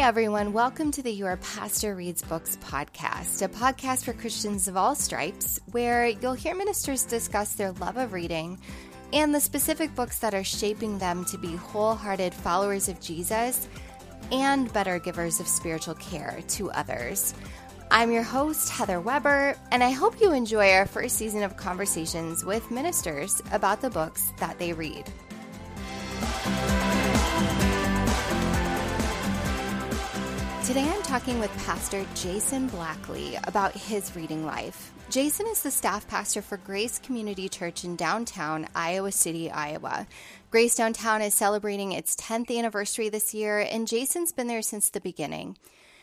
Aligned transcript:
Hey 0.00 0.06
everyone, 0.06 0.54
welcome 0.54 0.90
to 0.92 1.02
the 1.02 1.12
Your 1.12 1.36
Pastor 1.36 1.94
Reads 1.94 2.22
Books 2.22 2.56
podcast, 2.64 3.42
a 3.42 3.50
podcast 3.50 4.06
for 4.06 4.14
Christians 4.14 4.66
of 4.66 4.74
all 4.74 4.94
stripes, 4.94 5.60
where 5.72 6.06
you'll 6.06 6.32
hear 6.32 6.54
ministers 6.54 7.04
discuss 7.04 7.52
their 7.52 7.72
love 7.72 7.98
of 7.98 8.14
reading 8.14 8.58
and 9.12 9.34
the 9.34 9.40
specific 9.40 9.94
books 9.94 10.18
that 10.20 10.32
are 10.32 10.42
shaping 10.42 10.96
them 10.96 11.26
to 11.26 11.36
be 11.36 11.54
wholehearted 11.54 12.32
followers 12.32 12.88
of 12.88 12.98
Jesus 12.98 13.68
and 14.32 14.72
better 14.72 14.98
givers 14.98 15.38
of 15.38 15.46
spiritual 15.46 15.96
care 15.96 16.40
to 16.48 16.70
others. 16.70 17.34
I'm 17.90 18.10
your 18.10 18.22
host, 18.22 18.70
Heather 18.70 19.02
Weber, 19.02 19.54
and 19.70 19.84
I 19.84 19.90
hope 19.90 20.18
you 20.18 20.32
enjoy 20.32 20.70
our 20.70 20.86
first 20.86 21.16
season 21.16 21.42
of 21.42 21.58
conversations 21.58 22.42
with 22.42 22.70
ministers 22.70 23.42
about 23.52 23.82
the 23.82 23.90
books 23.90 24.32
that 24.38 24.58
they 24.58 24.72
read. 24.72 25.12
Today 30.70 30.88
I'm 30.88 31.02
talking 31.02 31.40
with 31.40 31.50
Pastor 31.66 32.06
Jason 32.14 32.68
Blackley 32.68 33.36
about 33.42 33.72
his 33.72 34.14
reading 34.14 34.46
life. 34.46 34.92
Jason 35.10 35.48
is 35.48 35.64
the 35.64 35.70
staff 35.72 36.06
pastor 36.06 36.42
for 36.42 36.58
Grace 36.58 37.00
Community 37.00 37.48
Church 37.48 37.82
in 37.82 37.96
downtown 37.96 38.68
Iowa 38.72 39.10
City, 39.10 39.50
Iowa. 39.50 40.06
Grace 40.52 40.76
Downtown 40.76 41.22
is 41.22 41.34
celebrating 41.34 41.90
its 41.90 42.14
10th 42.14 42.56
anniversary 42.56 43.08
this 43.08 43.34
year, 43.34 43.58
and 43.58 43.88
Jason's 43.88 44.30
been 44.30 44.46
there 44.46 44.62
since 44.62 44.88
the 44.88 45.00
beginning. 45.00 45.56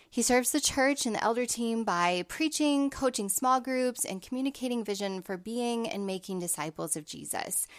He 0.10 0.22
serves 0.22 0.52
the 0.52 0.60
church 0.60 1.06
and 1.06 1.16
the 1.16 1.24
elder 1.24 1.46
team 1.46 1.86
by 1.86 2.26
preaching, 2.28 2.90
coaching 2.90 3.30
small 3.30 3.62
groups, 3.62 4.04
and 4.04 4.22
communicating 4.22 4.84
vision 4.84 5.22
for 5.22 5.38
being 5.38 5.88
and 5.88 6.06
making 6.06 6.40
disciples 6.40 6.98
of 6.98 7.06
Jesus. 7.06 7.70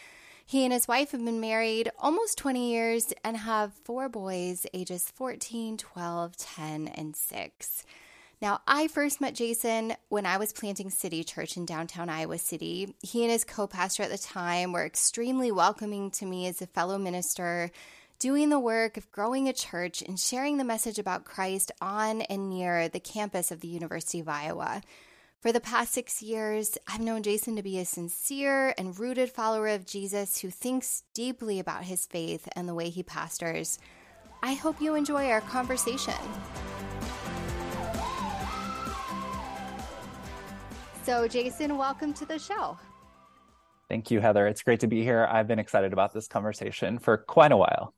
He 0.48 0.65
and 0.65 0.73
his 0.73 0.88
wife 0.88 1.11
have 1.11 1.23
been 1.23 1.41
married 1.41 1.91
almost 1.98 2.38
20 2.38 2.70
years 2.73 3.12
and 3.23 3.37
have 3.37 3.75
four 3.84 4.09
boys, 4.09 4.65
ages 4.73 5.12
14, 5.15 5.77
12, 5.77 6.37
10, 6.39 6.89
and 6.89 7.14
6. 7.14 7.84
Now, 8.41 8.62
I 8.67 8.89
first 8.89 9.20
met 9.20 9.34
Jason 9.34 9.92
when 10.09 10.25
I 10.25 10.39
was 10.39 10.55
planting 10.55 10.89
City 10.89 11.22
Church 11.22 11.59
in 11.59 11.67
downtown 11.67 12.09
Iowa 12.09 12.39
City. 12.39 12.95
He 13.03 13.25
and 13.25 13.31
his 13.31 13.45
co 13.45 13.67
pastor 13.67 14.05
at 14.05 14.11
the 14.11 14.17
time 14.17 14.72
were 14.72 14.87
extremely 14.87 15.53
welcoming 15.53 16.11
to 16.12 16.25
me 16.25 16.47
as 16.47 16.62
a 16.62 16.67
fellow 16.67 16.97
minister, 16.97 17.70
doing 18.19 18.48
the 18.48 18.59
work 18.59 18.97
of 18.97 19.12
growing 19.12 19.50
a 19.50 19.53
church 19.53 20.00
and 20.00 20.19
sharing 20.19 20.56
the 20.56 20.65
message 20.65 20.98
about 20.98 21.27
Christ 21.27 21.72
on 21.83 22.22
and 22.22 22.48
near 22.48 22.89
the 22.89 23.00
campus 23.00 23.50
of 23.50 23.61
the 23.61 23.69
University 23.69 24.20
of 24.20 24.31
Iowa. 24.31 24.81
For 25.41 25.53
the 25.53 25.61
past 25.61 25.92
six 25.92 26.20
years, 26.20 26.77
I've 26.89 27.00
known 27.00 27.22
Jason 27.22 27.55
to 27.55 27.62
be 27.62 27.78
a 27.78 27.84
sincere 27.84 28.75
and 28.77 28.98
rooted 28.98 29.31
follower 29.31 29.69
of 29.69 29.86
Jesus 29.86 30.41
who 30.41 30.50
thinks 30.50 31.05
deeply 31.14 31.61
about 31.61 31.84
his 31.84 32.06
faith 32.06 32.48
and 32.56 32.69
the 32.69 32.75
way 32.75 32.89
he 32.89 33.05
pastors. 33.05 33.78
I 34.42 34.55
hope 34.55 34.81
you 34.81 34.97
enjoy 34.97 35.31
our 35.31 35.41
conversation. 35.42 36.12
So, 41.05 41.28
Jason, 41.28 41.78
welcome 41.78 42.12
to 42.14 42.27
the 42.27 42.41
show. 42.41 42.77
Thank 43.89 44.11
you, 44.11 44.19
Heather. 44.19 44.48
It's 44.48 44.64
great 44.64 44.81
to 44.81 44.89
be 44.89 45.05
here. 45.05 45.25
I've 45.31 45.47
been 45.47 45.61
excited 45.61 45.92
about 45.92 46.12
this 46.12 46.27
conversation 46.27 46.98
for 46.98 47.16
quite 47.16 47.53
a 47.53 47.56
while. 47.56 47.94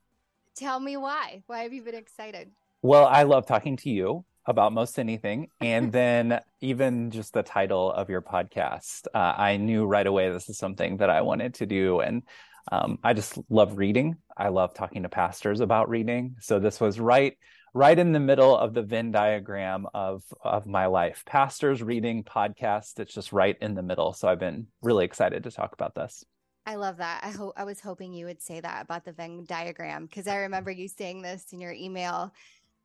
Tell 0.56 0.78
me 0.78 0.98
why. 0.98 1.42
Why 1.46 1.62
have 1.62 1.72
you 1.72 1.80
been 1.80 1.94
excited? 1.94 2.50
Well, 2.82 3.06
I 3.06 3.22
love 3.22 3.46
talking 3.46 3.78
to 3.78 3.88
you 3.88 4.26
about 4.46 4.72
most 4.72 4.98
anything. 4.98 5.48
And 5.60 5.92
then 6.00 6.40
even 6.60 7.10
just 7.10 7.32
the 7.32 7.42
title 7.42 7.92
of 7.92 8.10
your 8.10 8.22
podcast, 8.22 9.06
uh, 9.14 9.34
I 9.36 9.56
knew 9.56 9.86
right 9.86 10.06
away 10.06 10.30
this 10.30 10.48
is 10.48 10.58
something 10.58 10.98
that 10.98 11.10
I 11.10 11.22
wanted 11.22 11.54
to 11.54 11.66
do. 11.66 12.00
And 12.00 12.22
um, 12.70 12.98
I 13.02 13.14
just 13.14 13.38
love 13.48 13.78
reading. 13.78 14.16
I 14.36 14.48
love 14.48 14.74
talking 14.74 15.02
to 15.02 15.08
pastors 15.08 15.60
about 15.60 15.88
reading. 15.88 16.36
So 16.40 16.58
this 16.58 16.80
was 16.80 17.00
right 17.00 17.36
right 17.72 17.98
in 17.98 18.10
the 18.10 18.20
middle 18.20 18.56
of 18.56 18.74
the 18.74 18.82
Venn 18.82 19.12
diagram 19.12 19.86
of 19.94 20.22
of 20.42 20.66
my 20.66 20.86
life. 20.86 21.22
Pastors 21.26 21.82
reading 21.82 22.24
podcast. 22.24 22.98
It's 22.98 23.14
just 23.14 23.32
right 23.32 23.56
in 23.60 23.74
the 23.74 23.82
middle. 23.82 24.12
So 24.12 24.28
I've 24.28 24.40
been 24.40 24.66
really 24.82 25.04
excited 25.04 25.44
to 25.44 25.50
talk 25.50 25.72
about 25.72 25.94
this. 25.94 26.24
I 26.66 26.74
love 26.74 26.98
that. 26.98 27.20
I 27.24 27.30
hope 27.30 27.54
I 27.56 27.64
was 27.64 27.80
hoping 27.80 28.12
you 28.12 28.26
would 28.26 28.42
say 28.42 28.60
that 28.60 28.84
about 28.84 29.04
the 29.04 29.12
Venn 29.12 29.44
diagram 29.48 30.06
because 30.06 30.26
I 30.26 30.36
remember 30.36 30.70
you 30.70 30.88
saying 30.88 31.22
this 31.22 31.46
in 31.52 31.60
your 31.60 31.72
email 31.72 32.32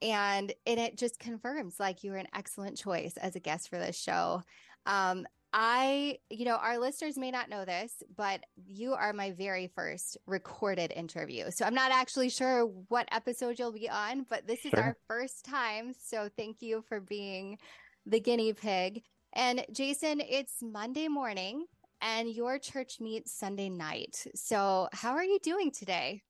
and 0.01 0.53
and 0.65 0.79
it 0.79 0.97
just 0.97 1.19
confirms 1.19 1.79
like 1.79 2.03
you 2.03 2.11
were 2.11 2.17
an 2.17 2.27
excellent 2.33 2.77
choice 2.77 3.17
as 3.17 3.35
a 3.35 3.39
guest 3.39 3.69
for 3.69 3.77
this 3.77 3.99
show. 3.99 4.41
Um, 4.85 5.25
I, 5.57 6.17
you 6.29 6.43
know, 6.43 6.57
our 6.57 6.77
listeners 6.79 7.17
may 7.17 7.31
not 7.31 7.47
know 7.47 7.63
this, 7.63 8.03
but 8.17 8.41
you 8.67 8.93
are 8.93 9.13
my 9.13 9.31
very 9.31 9.71
first 9.73 10.17
recorded 10.27 10.91
interview. 10.91 11.49
So 11.49 11.63
I'm 11.63 11.73
not 11.73 11.93
actually 11.93 12.27
sure 12.27 12.65
what 12.89 13.07
episode 13.09 13.57
you'll 13.57 13.71
be 13.71 13.89
on, 13.89 14.25
but 14.29 14.45
this 14.45 14.65
is 14.65 14.71
sure. 14.71 14.81
our 14.81 14.97
first 15.07 15.45
time. 15.45 15.93
So 15.97 16.27
thank 16.35 16.61
you 16.61 16.83
for 16.89 16.99
being 16.99 17.57
the 18.05 18.19
guinea 18.19 18.51
pig. 18.51 19.03
And 19.31 19.65
Jason, 19.71 20.19
it's 20.19 20.55
Monday 20.61 21.07
morning 21.07 21.65
and 22.01 22.29
your 22.29 22.59
church 22.59 22.99
meets 22.99 23.31
Sunday 23.31 23.69
night. 23.69 24.27
So 24.35 24.89
how 24.91 25.13
are 25.13 25.23
you 25.23 25.39
doing 25.41 25.71
today? 25.71 26.21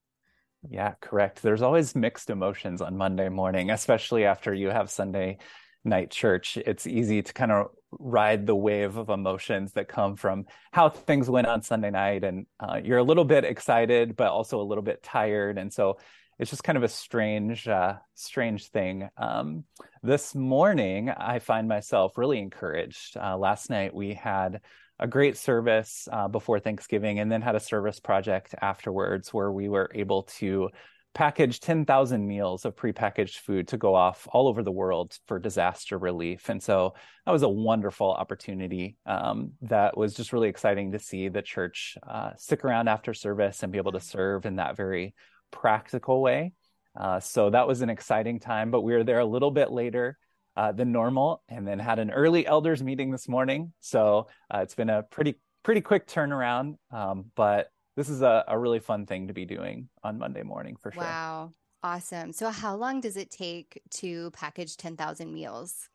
Yeah, 0.68 0.94
correct. 1.00 1.42
There's 1.42 1.62
always 1.62 1.94
mixed 1.94 2.30
emotions 2.30 2.80
on 2.80 2.96
Monday 2.96 3.28
morning, 3.28 3.70
especially 3.70 4.24
after 4.24 4.52
you 4.52 4.68
have 4.68 4.90
Sunday 4.90 5.38
night 5.84 6.10
church. 6.10 6.56
It's 6.56 6.86
easy 6.86 7.22
to 7.22 7.32
kind 7.32 7.52
of 7.52 7.68
ride 7.92 8.46
the 8.46 8.56
wave 8.56 8.96
of 8.96 9.08
emotions 9.08 9.72
that 9.72 9.88
come 9.88 10.16
from 10.16 10.46
how 10.72 10.88
things 10.88 11.30
went 11.30 11.46
on 11.46 11.62
Sunday 11.62 11.90
night. 11.90 12.24
And 12.24 12.46
uh, 12.58 12.80
you're 12.82 12.98
a 12.98 13.04
little 13.04 13.24
bit 13.24 13.44
excited, 13.44 14.16
but 14.16 14.28
also 14.28 14.60
a 14.60 14.64
little 14.64 14.82
bit 14.82 15.02
tired. 15.02 15.56
And 15.58 15.72
so 15.72 15.98
it's 16.38 16.50
just 16.50 16.64
kind 16.64 16.76
of 16.76 16.82
a 16.82 16.88
strange, 16.88 17.66
uh, 17.68 17.94
strange 18.14 18.68
thing. 18.68 19.08
Um, 19.16 19.64
this 20.02 20.34
morning, 20.34 21.10
I 21.10 21.38
find 21.38 21.68
myself 21.68 22.18
really 22.18 22.38
encouraged. 22.38 23.16
Uh, 23.16 23.38
last 23.38 23.70
night, 23.70 23.94
we 23.94 24.14
had 24.14 24.60
a 24.98 25.06
great 25.06 25.36
service 25.36 26.08
uh, 26.10 26.28
before 26.28 26.58
Thanksgiving 26.58 27.18
and 27.18 27.30
then 27.30 27.42
had 27.42 27.54
a 27.54 27.60
service 27.60 28.00
project 28.00 28.54
afterwards 28.60 29.32
where 29.32 29.52
we 29.52 29.68
were 29.68 29.90
able 29.94 30.22
to 30.24 30.70
package 31.14 31.60
10,000 31.60 32.26
meals 32.26 32.66
of 32.66 32.76
prepackaged 32.76 33.38
food 33.38 33.68
to 33.68 33.78
go 33.78 33.94
off 33.94 34.28
all 34.32 34.48
over 34.48 34.62
the 34.62 34.70
world 34.70 35.16
for 35.26 35.38
disaster 35.38 35.96
relief. 35.96 36.50
And 36.50 36.62
so 36.62 36.92
that 37.24 37.32
was 37.32 37.42
a 37.42 37.48
wonderful 37.48 38.12
opportunity 38.12 38.96
um, 39.06 39.52
that 39.62 39.96
was 39.96 40.12
just 40.12 40.34
really 40.34 40.50
exciting 40.50 40.92
to 40.92 40.98
see 40.98 41.28
the 41.28 41.40
church 41.40 41.96
uh, 42.06 42.32
stick 42.36 42.64
around 42.66 42.88
after 42.88 43.14
service 43.14 43.62
and 43.62 43.72
be 43.72 43.78
able 43.78 43.92
to 43.92 44.00
serve 44.00 44.44
in 44.44 44.56
that 44.56 44.76
very 44.76 45.14
practical 45.50 46.20
way. 46.20 46.52
Uh, 46.94 47.18
so 47.18 47.48
that 47.48 47.66
was 47.66 47.80
an 47.80 47.88
exciting 47.88 48.38
time, 48.38 48.70
but 48.70 48.82
we 48.82 48.92
were 48.92 49.04
there 49.04 49.20
a 49.20 49.24
little 49.24 49.50
bit 49.50 49.70
later 49.70 50.18
uh, 50.56 50.72
than 50.72 50.92
normal, 50.92 51.42
and 51.48 51.66
then 51.66 51.78
had 51.78 51.98
an 51.98 52.10
early 52.10 52.46
elders 52.46 52.82
meeting 52.82 53.10
this 53.10 53.28
morning. 53.28 53.72
So 53.80 54.28
uh, 54.52 54.58
it's 54.58 54.74
been 54.74 54.90
a 54.90 55.02
pretty 55.02 55.40
pretty 55.62 55.80
quick 55.80 56.06
turnaround, 56.06 56.76
um, 56.90 57.26
but 57.34 57.68
this 57.96 58.08
is 58.08 58.22
a, 58.22 58.44
a 58.48 58.58
really 58.58 58.78
fun 58.78 59.06
thing 59.06 59.28
to 59.28 59.34
be 59.34 59.44
doing 59.44 59.88
on 60.02 60.18
Monday 60.18 60.42
morning 60.42 60.76
for 60.82 60.92
sure. 60.92 61.02
Wow, 61.02 61.50
awesome! 61.82 62.32
So 62.32 62.50
how 62.50 62.76
long 62.76 63.00
does 63.00 63.16
it 63.16 63.30
take 63.30 63.80
to 63.92 64.30
package 64.32 64.76
ten 64.76 64.96
thousand 64.96 65.32
meals? 65.32 65.88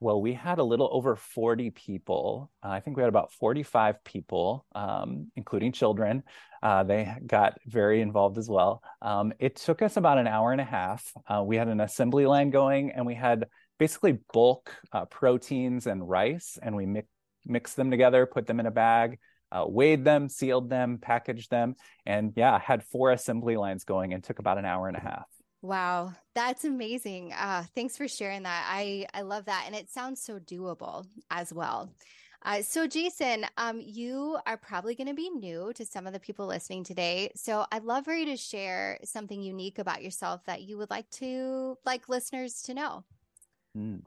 Well, 0.00 0.20
we 0.20 0.34
had 0.34 0.58
a 0.58 0.64
little 0.64 0.90
over 0.92 1.16
40 1.16 1.70
people. 1.70 2.50
Uh, 2.62 2.68
I 2.68 2.80
think 2.80 2.96
we 2.96 3.02
had 3.02 3.08
about 3.08 3.32
45 3.32 4.04
people, 4.04 4.66
um, 4.74 5.30
including 5.34 5.72
children. 5.72 6.24
Uh, 6.62 6.82
they 6.82 7.14
got 7.26 7.58
very 7.66 8.02
involved 8.02 8.36
as 8.36 8.48
well. 8.48 8.82
Um, 9.00 9.32
it 9.38 9.56
took 9.56 9.80
us 9.80 9.96
about 9.96 10.18
an 10.18 10.26
hour 10.26 10.52
and 10.52 10.60
a 10.60 10.64
half. 10.64 11.10
Uh, 11.26 11.42
we 11.42 11.56
had 11.56 11.68
an 11.68 11.80
assembly 11.80 12.26
line 12.26 12.50
going, 12.50 12.90
and 12.90 13.06
we 13.06 13.14
had 13.14 13.46
basically 13.78 14.18
bulk 14.32 14.74
uh, 14.92 15.04
proteins 15.06 15.86
and 15.86 16.08
rice, 16.08 16.58
and 16.62 16.76
we 16.76 16.86
mix 16.86 17.08
mix 17.46 17.74
them 17.74 17.90
together, 17.90 18.26
put 18.26 18.46
them 18.46 18.58
in 18.58 18.66
a 18.66 18.70
bag, 18.70 19.18
uh, 19.52 19.64
weighed 19.66 20.04
them, 20.04 20.28
sealed 20.28 20.70
them, 20.70 20.98
packaged 20.98 21.50
them, 21.50 21.74
and 22.06 22.32
yeah, 22.36 22.58
had 22.58 22.82
four 22.84 23.12
assembly 23.12 23.56
lines 23.56 23.84
going, 23.84 24.14
and 24.14 24.24
took 24.24 24.38
about 24.38 24.58
an 24.58 24.64
hour 24.64 24.88
and 24.88 24.96
a 24.96 25.00
half. 25.00 25.26
Wow, 25.62 26.12
that's 26.34 26.64
amazing. 26.64 27.32
Uh, 27.32 27.64
thanks 27.74 27.96
for 27.96 28.08
sharing 28.08 28.42
that. 28.42 28.66
I 28.68 29.06
I 29.14 29.22
love 29.22 29.46
that, 29.46 29.64
and 29.66 29.74
it 29.74 29.90
sounds 29.90 30.20
so 30.22 30.38
doable 30.38 31.06
as 31.30 31.52
well. 31.52 31.90
Uh, 32.46 32.60
so, 32.60 32.86
Jason, 32.86 33.46
um, 33.56 33.80
you 33.80 34.36
are 34.46 34.58
probably 34.58 34.94
going 34.94 35.06
to 35.06 35.14
be 35.14 35.30
new 35.30 35.72
to 35.72 35.86
some 35.86 36.06
of 36.06 36.12
the 36.12 36.20
people 36.20 36.46
listening 36.46 36.84
today. 36.84 37.32
So, 37.34 37.64
I'd 37.72 37.84
love 37.84 38.04
for 38.04 38.12
you 38.12 38.26
to 38.26 38.36
share 38.36 38.98
something 39.02 39.40
unique 39.40 39.78
about 39.78 40.02
yourself 40.02 40.44
that 40.44 40.62
you 40.62 40.76
would 40.76 40.90
like 40.90 41.08
to 41.12 41.78
like 41.86 42.10
listeners 42.10 42.60
to 42.62 42.74
know. 42.74 43.04
Mm. 43.76 44.02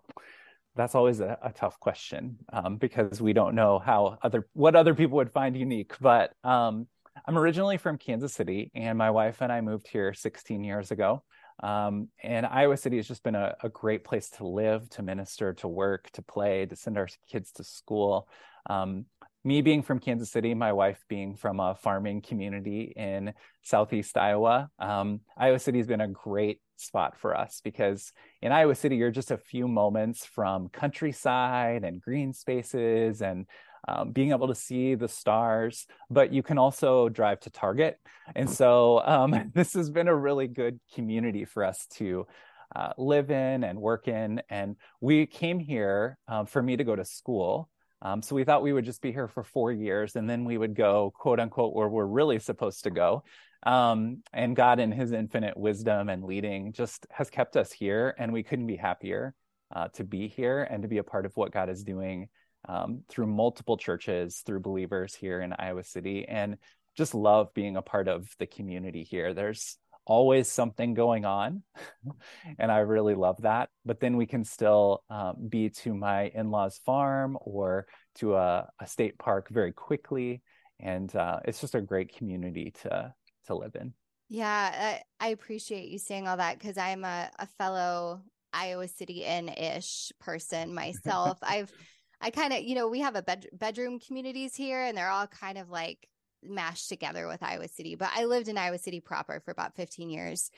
That's 0.76 0.96
always 0.96 1.20
a, 1.20 1.38
a 1.42 1.52
tough 1.52 1.80
question 1.80 2.38
um, 2.54 2.78
because 2.78 3.20
we 3.20 3.34
don't 3.34 3.56
know 3.56 3.80
how 3.80 4.20
other 4.22 4.48
what 4.54 4.76
other 4.76 4.94
people 4.94 5.18
would 5.18 5.32
find 5.32 5.58
unique. 5.58 5.94
But 6.00 6.34
um, 6.44 6.88
I'm 7.26 7.38
originally 7.38 7.78
from 7.78 7.98
Kansas 7.98 8.34
City, 8.34 8.72
and 8.76 8.98
my 8.98 9.10
wife 9.10 9.42
and 9.42 9.52
I 9.52 9.62
moved 9.62 9.88
here 9.88 10.14
16 10.14 10.64
years 10.64 10.92
ago. 10.92 11.24
Um, 11.64 12.10
and 12.24 12.46
Iowa 12.46 12.78
City 12.78 12.98
has 12.98 13.08
just 13.08 13.24
been 13.24 13.34
a, 13.34 13.56
a, 13.64 13.70
great 13.70 14.04
place 14.04 14.30
to 14.32 14.46
live, 14.46 14.88
to 14.92 15.02
minister, 15.02 15.54
to 15.56 15.68
work, 15.68 16.08
to 16.12 16.22
play, 16.22 16.68
to 16.68 16.76
send 16.76 17.00
our 17.00 17.08
kids 17.28 17.52
to 17.54 17.64
school. 17.64 18.28
Um, 18.70 19.06
me 19.44 19.62
being 19.64 19.82
from 19.82 20.00
Kansas 20.00 20.30
City, 20.30 20.54
my 20.54 20.74
wife 20.74 21.04
being 21.08 21.36
from 21.36 21.60
a 21.60 21.74
farming 21.74 22.22
community 22.22 22.94
in 22.96 23.34
Southeast 23.64 24.18
Iowa, 24.18 24.70
um, 24.78 25.22
Iowa 25.36 25.58
City 25.58 25.80
has 25.80 25.88
been 25.88 26.02
a 26.02 26.08
great 26.08 26.60
spot 26.80 27.18
for 27.18 27.36
us 27.36 27.62
because 27.64 28.12
in 28.42 28.52
Iowa 28.52 28.76
City, 28.76 28.96
you're 28.96 29.12
just 29.12 29.32
a 29.32 29.38
few 29.38 29.68
moments 29.68 30.26
from 30.26 30.70
countryside 30.70 31.84
and 31.84 32.02
green 32.02 32.34
spaces 32.34 33.22
and 33.22 33.46
um, 33.88 34.12
being 34.12 34.32
able 34.32 34.48
to 34.48 34.56
see 34.56 34.96
the 34.96 35.08
stars, 35.08 35.86
but 36.10 36.34
you 36.34 36.44
can 36.44 36.58
also 36.58 37.10
drive 37.10 37.40
to 37.42 37.50
Target. 37.50 38.00
And 38.36 38.50
so 38.50 39.02
um, 39.06 39.52
this 39.56 39.74
has 39.74 39.90
been 39.90 40.08
a 40.08 40.16
really 40.16 40.48
good 40.48 40.80
community 40.94 41.46
for 41.46 41.64
us 41.64 41.88
to 41.96 42.28
uh, 42.76 42.94
live 42.98 43.32
in 43.32 43.64
and 43.64 43.80
work 43.80 44.08
in. 44.08 44.42
And 44.50 44.76
we 45.00 45.26
came 45.26 45.60
here 45.60 46.18
um, 46.28 46.46
for 46.46 46.62
me 46.62 46.76
to 46.78 46.84
go 46.84 46.96
to 46.96 47.06
school. 47.06 47.70
Um, 48.02 48.22
so 48.22 48.36
we 48.36 48.44
thought 48.44 48.62
we 48.62 48.74
would 48.74 48.86
just 48.86 49.02
be 49.02 49.12
here 49.12 49.28
for 49.28 49.44
four 49.44 49.72
years 49.72 50.16
and 50.16 50.30
then 50.30 50.46
we 50.46 50.58
would 50.58 50.76
go, 50.76 51.12
quote 51.16 51.40
unquote, 51.40 51.74
where 51.74 51.90
we're 51.90 52.06
really 52.06 52.40
supposed 52.40 52.84
to 52.84 52.92
go. 52.92 53.24
Um, 53.64 54.24
and 54.34 54.56
God, 54.56 54.80
in 54.80 54.92
his 54.92 55.12
infinite 55.12 55.58
wisdom 55.58 56.10
and 56.10 56.24
leading, 56.24 56.74
just 56.74 57.06
has 57.12 57.30
kept 57.30 57.58
us 57.58 57.72
here. 57.72 58.16
And 58.18 58.32
we 58.32 58.44
couldn't 58.44 58.68
be 58.68 58.76
happier 58.76 59.34
uh, 59.76 59.88
to 59.90 60.04
be 60.04 60.28
here 60.28 60.64
and 60.64 60.84
to 60.84 60.88
be 60.88 61.00
a 61.00 61.04
part 61.04 61.26
of 61.26 61.36
what 61.36 61.52
God 61.52 61.70
is 61.70 61.84
doing 61.84 62.30
um, 62.68 63.04
through 63.10 63.28
multiple 63.28 63.78
churches, 63.78 64.42
through 64.46 64.60
believers 64.62 65.16
here 65.16 65.42
in 65.42 65.54
Iowa 65.54 65.84
City, 65.84 66.26
and 66.28 66.58
just 66.96 67.14
love 67.14 67.54
being 67.54 67.78
a 67.78 67.82
part 67.82 68.08
of 68.08 68.30
the 68.40 68.48
community 68.48 69.04
here. 69.04 69.34
There's 69.34 69.78
always 70.06 70.50
something 70.50 70.94
going 70.94 71.26
on, 71.26 71.64
and 72.60 72.72
I 72.72 72.80
really 72.80 73.16
love 73.16 73.42
that. 73.42 73.70
But 73.86 74.00
then 74.00 74.18
we 74.18 74.26
can 74.26 74.44
still 74.44 75.04
um, 75.10 75.36
be 75.50 75.70
to 75.70 75.94
my 75.94 76.32
in 76.34 76.52
law's 76.52 76.78
farm 76.86 77.38
or 77.42 77.88
to 78.16 78.36
a, 78.36 78.70
a, 78.82 78.88
state 78.88 79.20
park 79.20 79.48
very 79.50 79.72
quickly. 79.72 80.42
And 80.80 81.14
uh, 81.16 81.40
it's 81.46 81.62
just 81.62 81.76
a 81.76 81.82
great 81.82 82.16
community 82.16 82.74
to 82.82 83.14
to 83.48 83.56
live 83.56 83.76
in. 83.76 83.94
Yeah, 84.30 85.00
I, 85.20 85.26
I 85.26 85.30
appreciate 85.30 85.90
you 85.90 86.00
saying 86.00 86.28
all 86.28 86.38
that 86.38 86.60
because 86.60 86.78
I'm 86.78 87.04
a, 87.04 87.30
a 87.40 87.48
fellow 87.58 88.22
Iowa 88.54 88.88
City 88.88 89.24
in 89.24 89.50
ish 89.50 90.12
person 90.20 90.74
myself. 90.74 91.38
I've 91.44 91.72
I 92.20 92.32
kind 92.32 92.54
of, 92.54 92.64
you 92.64 92.76
know, 92.76 92.88
we 92.88 93.02
have 93.02 93.16
a 93.16 93.22
bed- 93.22 93.50
bedroom 93.54 94.00
communities 94.00 94.56
here 94.56 94.84
and 94.84 94.98
they're 94.98 95.10
all 95.10 95.28
kind 95.28 95.58
of 95.58 95.70
like 95.70 96.08
mashed 96.44 96.90
together 96.90 97.28
with 97.28 97.44
Iowa 97.44 97.68
City. 97.68 97.96
But 97.96 98.10
I 98.16 98.26
lived 98.26 98.48
in 98.48 98.58
Iowa 98.58 98.80
City 98.80 99.00
proper 99.00 99.40
for 99.40 99.52
about 99.52 99.76
15 99.76 100.10
years. 100.10 100.50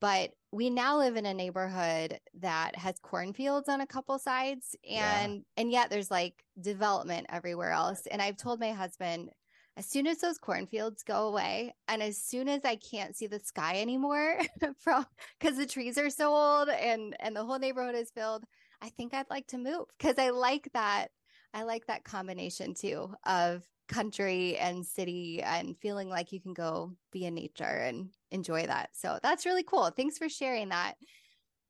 But 0.00 0.30
we 0.50 0.68
now 0.68 0.98
live 0.98 1.16
in 1.16 1.26
a 1.26 1.34
neighborhood 1.34 2.18
that 2.40 2.74
has 2.76 2.96
cornfields 3.02 3.68
on 3.68 3.80
a 3.80 3.86
couple 3.86 4.18
sides 4.18 4.74
and 4.84 5.34
yeah. 5.34 5.40
and 5.56 5.70
yet 5.70 5.90
there's 5.90 6.10
like 6.10 6.34
development 6.60 7.26
everywhere 7.28 7.70
else. 7.70 8.06
And 8.10 8.20
I've 8.20 8.36
told 8.36 8.58
my 8.58 8.72
husband 8.72 9.30
as 9.76 9.86
soon 9.86 10.06
as 10.06 10.18
those 10.18 10.38
cornfields 10.38 11.02
go 11.02 11.28
away 11.28 11.74
and 11.88 12.02
as 12.02 12.18
soon 12.18 12.48
as 12.48 12.64
I 12.64 12.76
can't 12.76 13.16
see 13.16 13.26
the 13.26 13.40
sky 13.40 13.80
anymore 13.80 14.38
from 14.78 15.06
cuz 15.40 15.56
the 15.56 15.66
trees 15.66 15.98
are 15.98 16.10
so 16.10 16.34
old 16.34 16.68
and 16.68 17.16
and 17.20 17.34
the 17.34 17.44
whole 17.44 17.58
neighborhood 17.58 17.94
is 17.94 18.10
filled, 18.10 18.44
I 18.80 18.90
think 18.90 19.14
I'd 19.14 19.30
like 19.30 19.46
to 19.48 19.58
move 19.58 19.86
because 19.98 20.18
I 20.18 20.30
like 20.30 20.68
that. 20.74 21.08
I 21.54 21.64
like 21.64 21.86
that 21.86 22.04
combination 22.04 22.74
too 22.74 23.14
of 23.24 23.62
country 23.88 24.56
and 24.56 24.86
city 24.86 25.42
and 25.42 25.76
feeling 25.78 26.08
like 26.08 26.32
you 26.32 26.40
can 26.40 26.54
go 26.54 26.96
be 27.10 27.26
in 27.26 27.34
nature 27.34 27.64
and 27.64 28.10
enjoy 28.30 28.66
that. 28.66 28.90
So 28.94 29.18
that's 29.22 29.44
really 29.44 29.62
cool. 29.62 29.90
Thanks 29.90 30.18
for 30.18 30.28
sharing 30.28 30.70
that. 30.70 30.94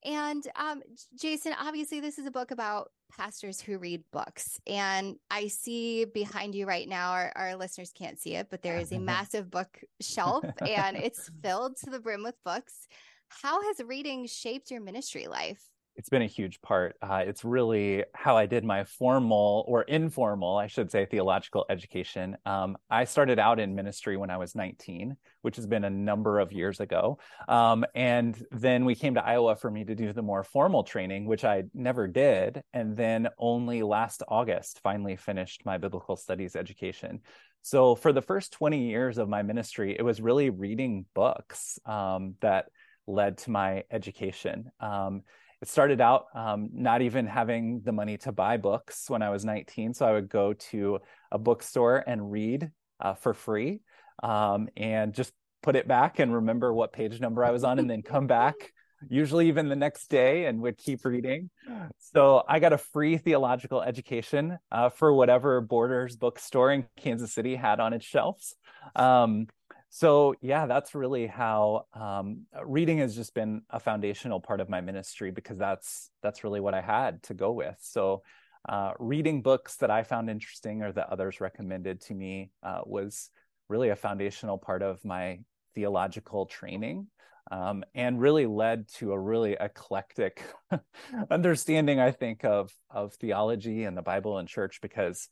And 0.05 0.47
um, 0.57 0.83
Jason, 1.21 1.55
obviously, 1.61 2.01
this 2.01 2.19
is 2.19 2.27
a 2.27 2.31
book 2.31 2.51
about 2.51 2.91
pastors 3.17 3.61
who 3.61 3.79
read 3.79 4.03
books. 4.13 4.61
And 4.67 5.17
I 5.31 5.49
see 5.49 6.05
behind 6.05 6.55
you 6.55 6.67
right 6.67 6.89
now, 6.89 7.13
our, 7.13 7.33
our 7.37 7.57
listeners 7.57 7.93
can't 7.97 8.19
see 8.19 8.35
it, 8.35 8.49
but 8.51 8.63
there 8.63 8.79
is 8.79 8.93
a 8.93 8.99
massive 9.01 9.51
bookshelf 9.51 10.45
and 10.67 10.97
it's 10.97 11.31
filled 11.43 11.77
to 11.85 11.91
the 11.91 12.01
brim 12.01 12.23
with 12.23 12.37
books. 12.45 12.89
How 13.29 13.63
has 13.63 13.81
reading 13.87 14.27
shaped 14.27 14.71
your 14.71 14.81
ministry 14.81 15.27
life? 15.27 15.63
it's 15.97 16.09
been 16.09 16.23
a 16.23 16.27
huge 16.27 16.61
part. 16.63 16.97
Uh, 17.03 17.23
it's 17.27 17.45
really 17.45 18.05
how 18.15 18.37
I 18.37 18.47
did 18.47 18.65
my 18.65 18.85
formal 18.85 19.65
or 19.69 19.83
informal, 19.83 20.57
I 20.57 20.67
should 20.67 20.91
say, 20.91 21.07
theological 21.07 21.67
education. 21.69 22.37
Um, 22.47 22.79
I 22.89 23.05
started 23.05 23.39
out 23.39 23.61
in 23.61 23.75
ministry 23.75 24.17
when 24.17 24.31
I 24.31 24.39
was 24.39 24.55
19, 24.55 25.17
which 25.43 25.57
has 25.57 25.67
been 25.67 25.85
a 25.85 25.91
number 25.91 26.41
of 26.41 26.53
years 26.53 26.81
ago. 26.81 27.19
Um, 27.49 27.85
and 27.95 28.43
then 28.51 28.85
we 28.85 28.95
came 28.95 29.15
to 29.15 29.25
Iowa 29.25 29.57
for 29.57 29.71
me 29.71 29.85
to 29.85 29.95
do 29.95 30.13
the 30.13 30.23
more 30.23 30.43
formal 30.43 30.85
training, 30.85 31.27
which 31.27 31.45
I 31.45 31.65
never 31.75 32.09
did. 32.09 32.63
And 32.73 32.97
then 32.97 33.29
only 33.39 33.83
last 33.83 34.23
August 34.27 34.81
finally 34.83 35.17
finished 35.17 35.63
my 35.65 35.79
biblical 35.79 36.17
studies 36.17 36.57
education. 36.57 37.21
So 37.63 37.95
for 37.95 38.13
the 38.13 38.23
first 38.23 38.53
20 38.53 38.89
years 38.89 39.19
of 39.19 39.29
my 39.29 39.43
ministry, 39.43 39.95
it 39.97 40.03
was 40.03 40.21
really 40.21 40.51
reading 40.51 41.07
books 41.15 41.79
um, 41.87 42.35
that 42.41 42.67
led 43.07 43.39
to 43.39 43.51
my 43.51 43.85
education. 43.91 44.71
Um, 44.81 45.23
it 45.61 45.69
started 45.69 46.01
out 46.01 46.27
um, 46.35 46.71
not 46.73 47.03
even 47.03 47.25
having 47.25 47.83
the 47.85 47.93
money 47.93 48.19
to 48.19 48.33
buy 48.33 48.57
books 48.57 49.09
when 49.09 49.23
I 49.23 49.31
was 49.31 49.45
19. 49.45 49.95
So 49.95 50.05
I 50.05 50.13
would 50.13 50.29
go 50.29 50.55
to 50.55 50.99
a 51.31 51.39
bookstore 51.39 52.03
and 52.05 52.33
read 52.33 52.73
uh, 52.99 53.15
for 53.15 53.33
free 53.33 53.81
um, 54.23 54.69
and 54.77 55.15
just 55.15 55.33
put 55.63 55.77
it 55.77 55.87
back 55.87 56.19
and 56.19 56.35
remember 56.35 56.73
what 56.73 56.93
page 56.93 57.21
number 57.21 57.45
I 57.45 57.51
was 57.51 57.65
on 57.65 57.79
and 57.79 57.89
then 57.89 58.03
come 58.03 58.27
back, 58.27 58.73
usually 59.09 59.49
even 59.49 59.69
the 59.69 59.77
next 59.77 60.09
day, 60.09 60.47
and 60.47 60.61
would 60.63 60.77
keep 60.77 61.05
reading. 61.05 61.51
So 61.99 62.43
I 62.49 62.59
got 62.59 62.73
a 62.73 62.79
free 62.79 63.17
theological 63.17 63.81
education 63.81 64.59
uh, 64.71 64.89
for 64.91 65.13
whatever 65.13 65.61
Borders 65.61 66.17
bookstore 66.17 66.73
in 66.73 66.87
Kansas 66.97 67.33
City 67.33 67.55
had 67.55 67.81
on 67.81 67.93
its 67.93 68.05
shelves. 68.05 68.57
Um, 68.97 69.47
so 69.95 70.35
yeah 70.41 70.65
that's 70.65 70.95
really 70.95 71.27
how 71.27 71.85
um, 71.93 72.47
reading 72.65 72.99
has 72.99 73.15
just 73.15 73.35
been 73.35 73.61
a 73.69 73.79
foundational 73.79 74.41
part 74.41 74.59
of 74.59 74.71
my 74.71 74.81
ministry 74.81 75.31
because 75.31 75.59
that's 75.59 76.11
that's 76.23 76.43
really 76.43 76.61
what 76.61 76.73
i 76.73 76.81
had 76.81 77.23
to 77.23 77.35
go 77.35 77.53
with 77.53 77.77
so 77.79 78.23
uh, 78.69 78.93
reading 78.99 79.43
books 79.43 79.77
that 79.77 79.91
i 79.91 80.03
found 80.03 80.31
interesting 80.31 80.83
or 80.83 80.93
that 80.93 81.11
others 81.11 81.43
recommended 81.43 82.01
to 82.01 82.15
me 82.15 82.51
uh, 82.63 82.81
was 82.87 83.29
really 83.69 83.91
a 83.91 83.97
foundational 83.97 84.59
part 84.59 84.83
of 84.83 85.05
my 85.05 85.41
theological 85.75 86.47
training 86.47 87.07
um, 87.51 87.83
and 87.95 88.21
really 88.21 88.47
led 88.47 88.89
to 88.89 89.13
a 89.13 89.19
really 89.19 89.57
eclectic 89.59 90.43
understanding 91.31 91.99
i 91.99 92.11
think 92.11 92.45
of 92.45 92.71
of 92.91 93.15
theology 93.15 93.85
and 93.85 93.97
the 93.97 94.03
bible 94.03 94.39
and 94.39 94.49
church 94.49 94.81
because 94.81 95.29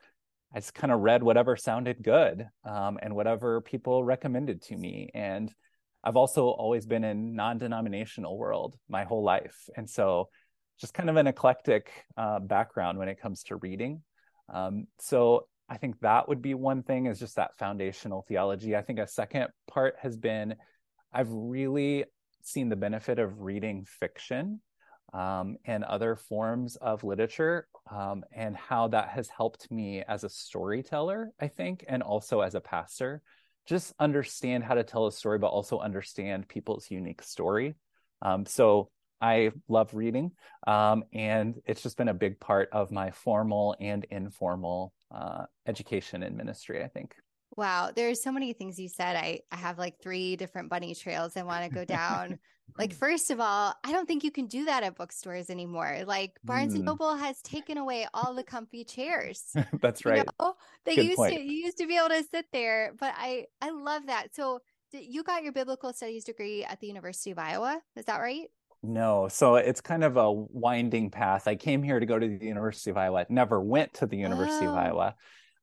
I 0.53 0.59
just 0.59 0.75
kind 0.75 0.93
of 0.93 1.01
read 1.01 1.23
whatever 1.23 1.57
sounded 1.57 2.03
good 2.03 2.49
um, 2.65 2.99
and 3.01 3.15
whatever 3.15 3.61
people 3.61 4.03
recommended 4.03 4.63
to 4.63 4.77
me. 4.77 5.11
And 5.15 5.53
I've 6.03 6.17
also 6.17 6.49
always 6.49 6.87
been 6.87 7.05
in 7.05 7.35
non-denominational 7.37 8.37
world 8.37 8.77
my 8.89 9.05
whole 9.05 9.23
life, 9.23 9.69
and 9.77 9.89
so 9.89 10.29
just 10.81 10.95
kind 10.95 11.11
of 11.11 11.17
an 11.17 11.27
eclectic 11.27 11.91
uh, 12.17 12.41
background 12.41 12.99
when 12.99 13.09
it 13.09 13.21
comes 13.21 13.43
to 13.45 13.57
reading. 13.57 14.03
Um, 14.53 14.87
so 14.99 15.47
I 15.71 15.77
think 15.77 16.01
that 16.01 16.29
would 16.29 16.43
be 16.43 16.55
one 16.55 16.83
thing 16.83 17.07
is 17.07 17.21
just 17.21 17.37
that 17.37 17.57
foundational 17.57 18.25
theology. 18.27 18.75
I 18.77 18.83
think 18.83 18.99
a 18.99 19.07
second 19.07 19.47
part 19.69 19.95
has 20.03 20.17
been 20.17 20.57
I've 21.13 21.31
really 21.31 22.05
seen 22.43 22.69
the 22.69 22.77
benefit 22.77 23.19
of 23.21 23.41
reading 23.41 23.85
fiction 23.85 24.61
um, 25.13 25.57
and 25.65 25.85
other 25.85 26.17
forms 26.17 26.77
of 26.77 27.05
literature, 27.05 27.67
um, 27.91 28.25
and 28.33 28.57
how 28.57 28.89
that 28.89 29.09
has 29.09 29.29
helped 29.29 29.71
me 29.71 30.03
as 30.07 30.25
a 30.25 30.29
storyteller, 30.29 31.33
I 31.41 31.49
think, 31.49 31.85
and 31.89 32.03
also 32.03 32.41
as 32.41 32.55
a 32.55 32.61
pastor. 32.61 33.23
Just 33.67 33.93
understand 33.99 34.65
how 34.65 34.75
to 34.75 34.85
tell 34.85 35.07
a 35.07 35.13
story, 35.13 35.39
but 35.39 35.49
also 35.49 35.79
understand 35.79 36.49
people's 36.49 36.91
unique 36.91 37.23
story. 37.23 37.75
Um, 38.23 38.47
so 38.47 38.91
I 39.21 39.53
love 39.69 39.95
reading, 39.95 40.33
um, 40.67 41.05
and 41.13 41.61
it's 41.67 41.83
just 41.83 41.97
been 41.97 42.09
a 42.09 42.15
big 42.15 42.41
part 42.41 42.69
of 42.73 42.91
my 42.91 43.11
formal 43.11 43.77
and 43.81 44.05
informal 44.11 44.93
uh, 45.11 45.45
education 45.67 46.23
and 46.23 46.37
ministry, 46.37 46.83
I 46.83 46.89
think. 46.89 47.15
Wow, 47.57 47.91
there's 47.95 48.23
so 48.23 48.31
many 48.31 48.53
things 48.53 48.79
you 48.79 48.89
said. 48.89 49.17
I, 49.17 49.41
I 49.51 49.57
have 49.57 49.79
like 49.79 50.01
three 50.01 50.37
different 50.37 50.71
bunny 50.71 50.95
trails 50.95 51.37
I 51.37 51.43
want 51.43 51.65
to 51.65 51.75
go 51.75 51.85
down. 51.85 52.39
like, 52.79 52.95
first 52.95 53.31
of 53.31 53.41
all, 53.41 53.75
I 53.85 53.93
don't 53.93 54.07
think 54.07 54.23
you 54.23 54.31
can 54.31 54.47
do 54.47 54.67
that 54.67 54.85
at 54.85 54.97
bookstores 54.97 55.51
anymore. 55.51 56.03
Like 56.07 56.33
Barnes 56.45 56.73
mm. 56.73 56.77
and 56.77 56.85
Noble 56.85 57.17
has 57.17 57.43
taken 57.43 57.77
away 57.77 58.07
all 58.15 58.35
the 58.35 58.45
comfy 58.45 58.85
chairs. 58.85 59.43
That's 59.81 60.05
right. 60.05 60.19
You 60.19 60.25
know? 60.41 60.55
They 60.85 60.97
Good 60.97 61.07
used 61.07 61.17
point. 61.17 61.35
to 61.35 61.41
you 61.41 61.65
used 61.65 61.79
to 61.79 61.87
be 61.87 61.97
able 61.97 62.11
to 62.11 62.23
sit 62.31 62.47
there, 62.53 62.95
but 62.99 63.15
I 63.17 63.47
I 63.61 63.71
love 63.71 64.07
that. 64.07 64.35
So 64.35 64.61
you 64.93 65.23
got 65.23 65.43
your 65.43 65.53
biblical 65.53 65.93
studies 65.93 66.25
degree 66.25 66.65
at 66.65 66.81
the 66.81 66.87
University 66.87 67.31
of 67.31 67.39
Iowa. 67.39 67.81
Is 67.97 68.07
that 68.07 68.21
right? 68.21 68.49
No. 68.83 69.29
So 69.29 69.57
it's 69.57 69.81
kind 69.81 70.05
of 70.05 70.17
a 70.17 70.33
winding 70.33 71.11
path. 71.11 71.47
I 71.47 71.55
came 71.55 71.83
here 71.83 72.01
to 72.01 72.07
go 72.07 72.19
to 72.19 72.39
the 72.39 72.47
University 72.47 72.91
of 72.91 72.97
Iowa, 72.97 73.27
never 73.29 73.61
went 73.61 73.95
to 73.95 74.07
the 74.07 74.17
University 74.17 74.67
oh. 74.67 74.71
of 74.71 74.77
Iowa. 74.77 75.15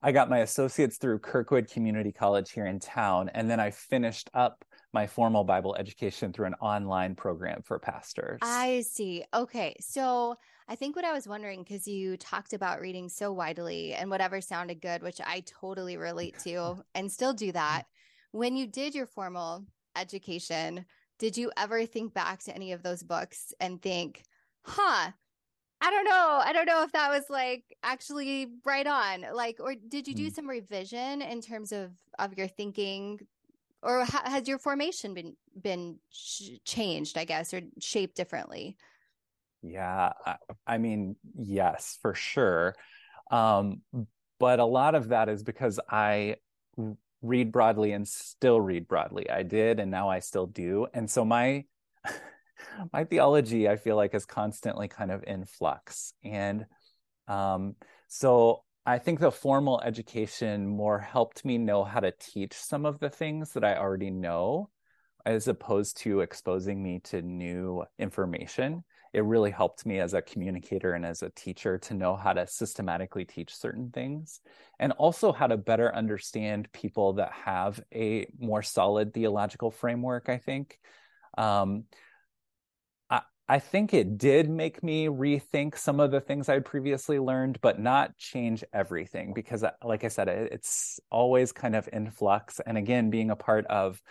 I 0.02 0.12
got 0.12 0.30
my 0.30 0.40
associates 0.40 0.98
through 0.98 1.20
Kirkwood 1.20 1.70
Community 1.72 2.12
College 2.12 2.52
here 2.52 2.68
in 2.68 2.80
town, 2.80 3.30
and 3.34 3.50
then 3.50 3.60
I 3.60 3.72
finished 3.72 4.30
up 4.34 4.64
my 4.94 5.08
formal 5.08 5.44
Bible 5.44 5.76
education 5.76 6.32
through 6.32 6.46
an 6.46 6.54
online 6.56 7.16
program 7.16 7.62
for 7.64 7.80
pastors. 7.80 8.40
I 8.44 8.82
see. 8.82 9.24
Okay. 9.34 9.76
So 9.80 10.36
I 10.68 10.76
think 10.76 10.96
what 10.96 11.06
I 11.06 11.14
was 11.14 11.28
wondering, 11.28 11.64
because 11.64 11.88
you 11.88 12.16
talked 12.18 12.54
about 12.54 12.80
reading 12.80 13.10
so 13.10 13.32
widely 13.32 13.94
and 13.94 14.10
whatever 14.10 14.40
sounded 14.40 14.82
good, 14.82 15.02
which 15.02 15.20
I 15.26 15.44
totally 15.46 15.98
relate 15.98 16.38
to 16.40 16.84
and 16.94 17.12
still 17.12 17.34
do 17.34 17.52
that. 17.52 17.84
When 18.32 18.58
you 18.58 18.68
did 18.68 18.94
your 18.94 19.08
formal 19.08 19.66
education, 19.96 20.86
did 21.20 21.38
you 21.38 21.52
ever 21.58 21.86
think 21.86 22.14
back 22.14 22.40
to 22.44 22.56
any 22.56 22.72
of 22.72 22.84
those 22.84 23.04
books 23.04 23.54
and 23.60 23.82
think, 23.82 24.24
huh, 24.64 25.12
I 25.80 25.92
don't 25.92 26.06
know. 26.06 26.42
I 26.44 26.54
don't 26.54 26.66
know 26.66 26.84
if 26.84 26.92
that 26.94 27.10
was 27.10 27.30
like 27.30 27.64
actually 27.84 28.48
right 28.66 28.88
on. 28.88 29.26
Like, 29.34 29.58
or 29.60 29.76
did 29.76 30.08
you 30.08 30.16
do 30.16 30.28
mm. 30.28 30.34
some 30.34 30.50
revision 30.50 31.22
in 31.22 31.42
terms 31.42 31.72
of 31.72 31.92
of 32.18 32.38
your 32.38 32.48
thinking, 32.48 33.20
or 33.84 34.04
ha- 34.04 34.24
has 34.26 34.48
your 34.48 34.58
formation 34.58 35.14
been 35.14 35.36
been 35.60 36.00
sh- 36.12 36.58
changed? 36.66 37.18
I 37.18 37.26
guess, 37.26 37.54
or 37.54 37.62
shaped 37.80 38.16
differently. 38.16 38.76
Yeah, 39.62 40.14
I, 40.26 40.36
I 40.66 40.78
mean, 40.78 41.16
yes, 41.38 41.98
for 42.02 42.16
sure. 42.16 42.76
Um, 43.30 43.82
but 44.40 44.60
a 44.60 44.66
lot 44.66 44.96
of 44.96 45.10
that 45.10 45.30
is 45.30 45.44
because 45.44 45.80
I 45.90 46.38
read 47.22 47.52
broadly 47.52 47.92
and 47.92 48.08
still 48.08 48.60
read 48.62 48.88
broadly. 48.88 49.30
I 49.30 49.44
did, 49.44 49.80
and 49.80 49.92
now 49.92 50.10
I 50.10 50.20
still 50.20 50.48
do. 50.48 50.88
And 50.94 51.10
so 51.10 51.26
my 51.26 51.66
my 52.94 53.04
theology, 53.04 53.68
I 53.68 53.76
feel 53.76 53.96
like, 53.96 54.14
is 54.14 54.26
constantly 54.26 54.88
kind 54.88 55.12
of 55.12 55.24
in 55.26 55.46
flux. 55.46 56.14
And 56.24 56.66
um, 57.28 57.76
so 58.08 58.64
I 58.86 59.00
think 59.00 59.20
the 59.20 59.32
formal 59.32 59.82
education 59.82 60.68
more 60.68 61.00
helped 61.00 61.44
me 61.44 61.58
know 61.58 61.84
how 61.84 62.00
to 62.00 62.14
teach 62.20 62.54
some 62.54 62.86
of 62.86 63.00
the 63.00 63.10
things 63.10 63.54
that 63.54 63.66
I 63.66 63.78
already 63.78 64.10
know, 64.10 64.70
as 65.26 65.48
opposed 65.48 65.98
to 65.98 66.22
exposing 66.22 66.82
me 66.82 67.00
to 67.06 67.22
new 67.22 67.84
information. 68.00 68.84
It 69.18 69.24
really 69.24 69.52
helped 69.52 69.86
me 69.86 70.00
as 70.00 70.14
a 70.14 70.22
communicator 70.22 70.94
and 70.94 71.06
as 71.06 71.24
a 71.24 71.30
teacher 71.32 71.78
to 71.80 71.94
know 71.94 72.16
how 72.16 72.34
to 72.34 72.48
systematically 72.48 73.26
teach 73.26 73.56
certain 73.56 73.90
things 73.92 74.40
and 74.80 74.92
also 74.94 75.32
how 75.32 75.48
to 75.48 75.58
better 75.58 75.94
understand 75.94 76.72
people 76.72 77.14
that 77.14 77.32
have 77.32 77.82
a 77.94 78.28
more 78.40 78.62
solid 78.62 79.14
theological 79.14 79.72
framework, 79.72 80.30
I 80.30 80.38
think. 80.38 80.80
Um, 81.38 81.86
I 83.50 83.60
think 83.60 83.94
it 83.94 84.18
did 84.18 84.50
make 84.50 84.84
me 84.84 85.06
rethink 85.08 85.78
some 85.78 86.02
of 86.02 86.12
the 86.12 86.20
things 86.20 86.50
I'd 86.50 86.66
previously 86.66 87.18
learned, 87.18 87.62
but 87.62 87.80
not 87.80 88.18
change 88.18 88.62
everything 88.74 89.34
because, 89.34 89.64
uh, 89.64 89.72
like 89.82 90.04
I 90.04 90.10
said, 90.10 90.28
it's 90.28 91.00
always 91.10 91.54
kind 91.54 91.74
of 91.74 91.88
in 91.94 92.12
flux. 92.12 92.60
And 92.66 92.78
again, 92.78 93.10
being 93.10 93.32
a 93.32 93.38
part 93.38 93.66
of 93.68 94.02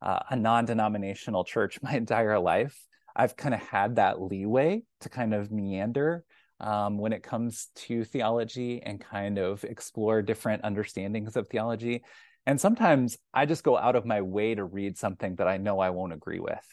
uh, 0.00 0.20
a 0.30 0.36
non 0.36 0.66
denominational 0.66 1.42
church 1.42 1.80
my 1.82 1.94
entire 1.96 2.38
life, 2.38 2.78
I've 3.16 3.36
kind 3.36 3.54
of 3.54 3.60
had 3.60 3.96
that 3.96 4.20
leeway 4.20 4.82
to 5.00 5.08
kind 5.08 5.34
of 5.34 5.50
meander 5.50 6.24
um, 6.60 6.98
when 6.98 7.12
it 7.12 7.22
comes 7.22 7.68
to 7.74 8.04
theology 8.04 8.82
and 8.82 9.00
kind 9.00 9.38
of 9.38 9.64
explore 9.64 10.22
different 10.22 10.64
understandings 10.64 11.36
of 11.36 11.48
theology. 11.48 12.02
And 12.46 12.60
sometimes 12.60 13.16
I 13.32 13.46
just 13.46 13.64
go 13.64 13.76
out 13.76 13.96
of 13.96 14.04
my 14.04 14.20
way 14.20 14.54
to 14.54 14.64
read 14.64 14.98
something 14.98 15.36
that 15.36 15.48
I 15.48 15.56
know 15.56 15.78
I 15.78 15.90
won't 15.90 16.12
agree 16.12 16.40
with. 16.40 16.64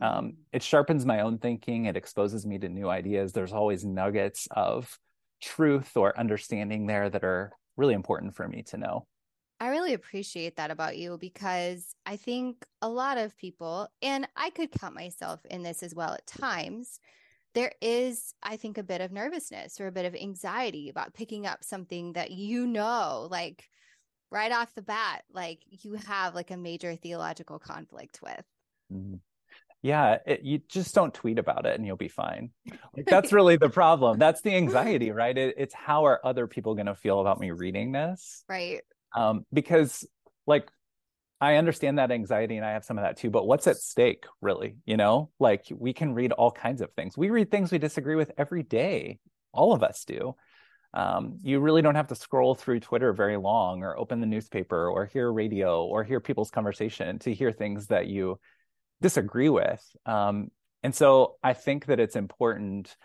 Um, 0.00 0.34
it 0.52 0.62
sharpens 0.62 1.04
my 1.04 1.20
own 1.20 1.38
thinking. 1.38 1.84
It 1.86 1.96
exposes 1.96 2.46
me 2.46 2.58
to 2.58 2.68
new 2.68 2.88
ideas. 2.88 3.32
There's 3.32 3.52
always 3.52 3.84
nuggets 3.84 4.48
of 4.50 4.98
truth 5.42 5.96
or 5.96 6.18
understanding 6.18 6.86
there 6.86 7.10
that 7.10 7.24
are 7.24 7.52
really 7.76 7.94
important 7.94 8.36
for 8.36 8.46
me 8.48 8.62
to 8.64 8.76
know 8.76 9.06
I 9.60 9.68
really 9.68 9.92
appreciate 9.92 10.56
that 10.56 10.70
about 10.70 10.96
you 10.96 11.18
because 11.18 11.94
I 12.06 12.16
think 12.16 12.64
a 12.80 12.88
lot 12.88 13.18
of 13.18 13.36
people, 13.36 13.88
and 14.00 14.28
I 14.36 14.50
could 14.50 14.70
count 14.70 14.94
myself 14.94 15.44
in 15.50 15.62
this 15.62 15.82
as 15.82 15.94
well 15.94 16.14
at 16.14 16.26
times, 16.26 17.00
there 17.54 17.72
is, 17.80 18.34
I 18.42 18.56
think, 18.56 18.78
a 18.78 18.84
bit 18.84 19.00
of 19.00 19.10
nervousness 19.10 19.80
or 19.80 19.88
a 19.88 19.92
bit 19.92 20.04
of 20.04 20.14
anxiety 20.14 20.90
about 20.90 21.14
picking 21.14 21.44
up 21.44 21.64
something 21.64 22.12
that 22.12 22.30
you 22.30 22.66
know, 22.66 23.26
like 23.30 23.68
right 24.30 24.52
off 24.52 24.74
the 24.74 24.82
bat, 24.82 25.24
like 25.32 25.60
you 25.68 25.94
have 25.94 26.36
like 26.36 26.52
a 26.52 26.56
major 26.56 26.94
theological 26.94 27.58
conflict 27.58 28.20
with. 28.22 28.44
Mm-hmm. 28.92 29.16
Yeah 29.80 30.18
it, 30.26 30.42
you 30.42 30.60
just 30.68 30.92
don't 30.92 31.14
tweet 31.14 31.38
about 31.38 31.64
it 31.64 31.76
and 31.76 31.86
you'll 31.86 31.96
be 31.96 32.08
fine. 32.08 32.50
Like 32.96 33.06
that's 33.06 33.32
really 33.32 33.56
the 33.56 33.68
problem. 33.68 34.18
That's 34.18 34.40
the 34.40 34.56
anxiety 34.56 35.12
right? 35.12 35.36
It, 35.36 35.54
it's 35.56 35.74
how 35.74 36.06
are 36.06 36.20
other 36.24 36.48
people 36.48 36.74
going 36.74 36.86
to 36.86 36.96
feel 36.96 37.20
about 37.20 37.38
me 37.38 37.52
reading 37.52 37.92
this? 37.92 38.44
Right 38.48 38.82
um 39.16 39.44
because 39.52 40.06
like 40.46 40.68
i 41.40 41.56
understand 41.56 41.98
that 41.98 42.10
anxiety 42.10 42.56
and 42.56 42.66
i 42.66 42.72
have 42.72 42.84
some 42.84 42.98
of 42.98 43.04
that 43.04 43.16
too 43.16 43.30
but 43.30 43.46
what's 43.46 43.66
at 43.66 43.76
stake 43.76 44.24
really 44.40 44.76
you 44.84 44.96
know? 44.96 45.30
Like 45.38 45.66
we 45.70 45.92
can 45.92 46.14
read 46.14 46.32
all 46.32 46.50
kinds 46.50 46.80
of 46.80 46.92
things. 46.92 47.16
We 47.16 47.28
read 47.30 47.50
things 47.50 47.70
we 47.70 47.78
disagree 47.78 48.16
with 48.16 48.32
every 48.38 48.62
day. 48.62 49.18
All 49.52 49.72
of 49.74 49.82
us 49.82 50.04
do. 50.04 50.34
Um, 50.94 51.38
you 51.42 51.60
really 51.60 51.82
don't 51.82 51.94
have 51.94 52.08
to 52.08 52.14
scroll 52.14 52.54
through 52.54 52.80
Twitter 52.80 53.12
very 53.12 53.36
long 53.36 53.82
or 53.82 53.98
open 53.98 54.20
the 54.20 54.26
newspaper 54.26 54.88
or 54.88 55.04
hear 55.04 55.30
radio 55.30 55.84
or 55.84 56.04
hear 56.04 56.20
people's 56.20 56.50
conversation 56.50 57.18
to 57.20 57.34
hear 57.34 57.52
things 57.52 57.88
that 57.88 58.06
you 58.06 58.40
disagree 59.02 59.50
with. 59.50 59.84
Um, 60.06 60.48
and 60.82 60.94
so 60.94 61.36
I 61.42 61.52
think 61.52 61.86
that 61.86 62.00
it's 62.00 62.16
important 62.16 62.96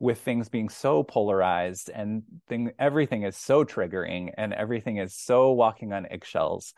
with 0.00 0.18
things 0.18 0.48
being 0.48 0.70
so 0.70 1.02
polarized 1.02 1.90
and 1.90 2.22
thing 2.48 2.72
everything 2.78 3.22
is 3.22 3.36
so 3.36 3.64
triggering 3.64 4.32
and 4.36 4.52
everything 4.54 4.96
is 4.96 5.14
so 5.14 5.52
walking 5.52 5.92
on 5.92 6.06
eggshells. 6.10 6.74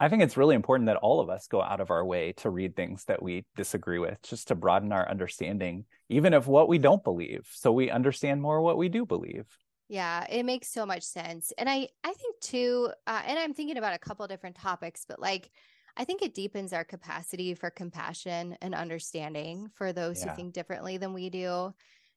I 0.00 0.08
think 0.08 0.24
it's 0.24 0.36
really 0.36 0.56
important 0.56 0.88
that 0.88 0.96
all 0.96 1.20
of 1.20 1.30
us 1.30 1.46
go 1.46 1.62
out 1.62 1.80
of 1.80 1.92
our 1.92 2.04
way 2.04 2.32
to 2.38 2.50
read 2.50 2.74
things 2.74 3.04
that 3.04 3.22
we 3.22 3.46
disagree 3.56 4.00
with, 4.00 4.20
just 4.22 4.48
to 4.48 4.56
broaden 4.56 4.92
our 4.92 5.08
understanding, 5.08 5.84
even 6.08 6.34
of 6.34 6.48
what 6.48 6.68
we 6.68 6.78
don't 6.78 7.04
believe, 7.04 7.46
so 7.52 7.70
we 7.70 7.90
understand 7.90 8.42
more 8.42 8.60
what 8.60 8.76
we 8.76 8.88
do 8.88 9.06
believe. 9.06 9.46
Yeah, 9.88 10.26
it 10.28 10.42
makes 10.42 10.68
so 10.72 10.84
much 10.84 11.04
sense, 11.04 11.52
and 11.56 11.70
I 11.70 11.88
I 12.02 12.12
think 12.12 12.40
too, 12.40 12.90
uh, 13.06 13.22
and 13.24 13.38
I'm 13.38 13.54
thinking 13.54 13.76
about 13.76 13.94
a 13.94 13.98
couple 13.98 14.26
different 14.26 14.56
topics, 14.56 15.04
but 15.06 15.20
like 15.20 15.48
I 15.96 16.04
think 16.04 16.22
it 16.22 16.34
deepens 16.34 16.72
our 16.72 16.84
capacity 16.84 17.54
for 17.54 17.70
compassion 17.70 18.56
and 18.60 18.74
understanding 18.74 19.70
for 19.76 19.92
those 19.92 20.20
yeah. 20.20 20.30
who 20.30 20.36
think 20.36 20.54
differently 20.54 20.96
than 20.96 21.12
we 21.12 21.30
do. 21.30 21.72